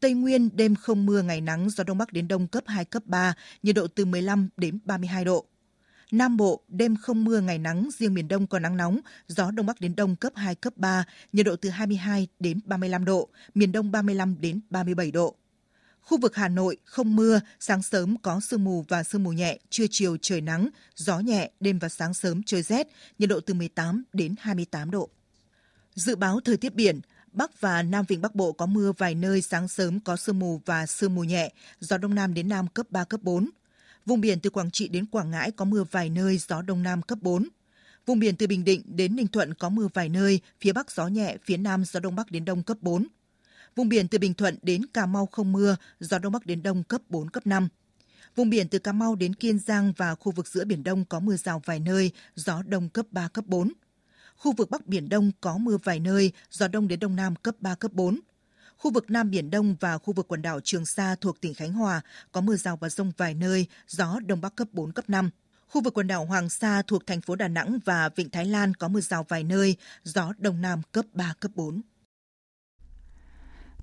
[0.00, 3.02] Tây Nguyên, đêm không mưa, ngày nắng, gió Đông Bắc đến Đông cấp 2, cấp
[3.06, 5.46] 3, nhiệt độ từ 15 đến 32 độ.
[6.12, 9.66] Nam Bộ, đêm không mưa, ngày nắng, riêng miền Đông có nắng nóng, gió Đông
[9.66, 13.72] Bắc đến Đông cấp 2, cấp 3, nhiệt độ từ 22 đến 35 độ, miền
[13.72, 15.36] Đông 35 đến 37 độ.
[16.00, 19.58] Khu vực Hà Nội không mưa, sáng sớm có sương mù và sương mù nhẹ,
[19.70, 22.88] trưa chiều trời nắng, gió nhẹ, đêm và sáng sớm trời rét,
[23.18, 25.08] nhiệt độ từ 18 đến 28 độ.
[25.94, 27.00] Dự báo thời tiết biển,
[27.32, 30.60] Bắc và Nam Vịnh Bắc Bộ có mưa vài nơi, sáng sớm có sương mù
[30.66, 33.50] và sương mù nhẹ, gió Đông Nam đến Nam cấp 3, cấp 4.
[34.06, 37.02] Vùng biển từ Quảng Trị đến Quảng Ngãi có mưa vài nơi, gió Đông Nam
[37.02, 37.48] cấp 4.
[38.06, 41.06] Vùng biển từ Bình Định đến Ninh Thuận có mưa vài nơi, phía Bắc gió
[41.06, 43.06] nhẹ, phía Nam gió Đông Bắc đến Đông cấp 4.
[43.76, 46.82] Vùng biển từ Bình Thuận đến Cà Mau không mưa, gió Đông Bắc đến Đông
[46.82, 47.68] cấp 4, cấp 5.
[48.36, 51.20] Vùng biển từ Cà Mau đến Kiên Giang và khu vực giữa Biển Đông có
[51.20, 53.72] mưa rào vài nơi, gió Đông cấp 3, cấp 4.
[54.40, 57.54] Khu vực Bắc Biển Đông có mưa vài nơi, gió Đông đến Đông Nam cấp
[57.60, 58.20] 3, cấp 4.
[58.76, 61.72] Khu vực Nam Biển Đông và khu vực quần đảo Trường Sa thuộc tỉnh Khánh
[61.72, 62.00] Hòa
[62.32, 65.30] có mưa rào và rông vài nơi, gió Đông Bắc cấp 4, cấp 5.
[65.68, 68.74] Khu vực quần đảo Hoàng Sa thuộc thành phố Đà Nẵng và Vịnh Thái Lan
[68.74, 71.80] có mưa rào vài nơi, gió Đông Nam cấp 3, cấp 4.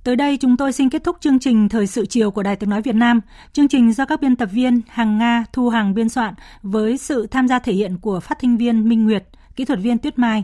[0.03, 2.70] Tới đây chúng tôi xin kết thúc chương trình Thời sự chiều của Đài Tiếng
[2.70, 3.22] Nói Việt Nam.
[3.53, 7.28] Chương trình do các biên tập viên Hằng Nga, Thu Hằng biên soạn với sự
[7.28, 9.24] tham gia thể hiện của phát thanh viên Minh Nguyệt,
[9.58, 10.43] kỹ thuật viên Tuyết Mai.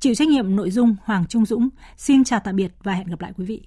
[0.00, 1.68] Chịu trách nhiệm nội dung Hoàng Trung Dũng.
[1.96, 3.62] Xin chào tạm biệt và hẹn gặp lại quý vị.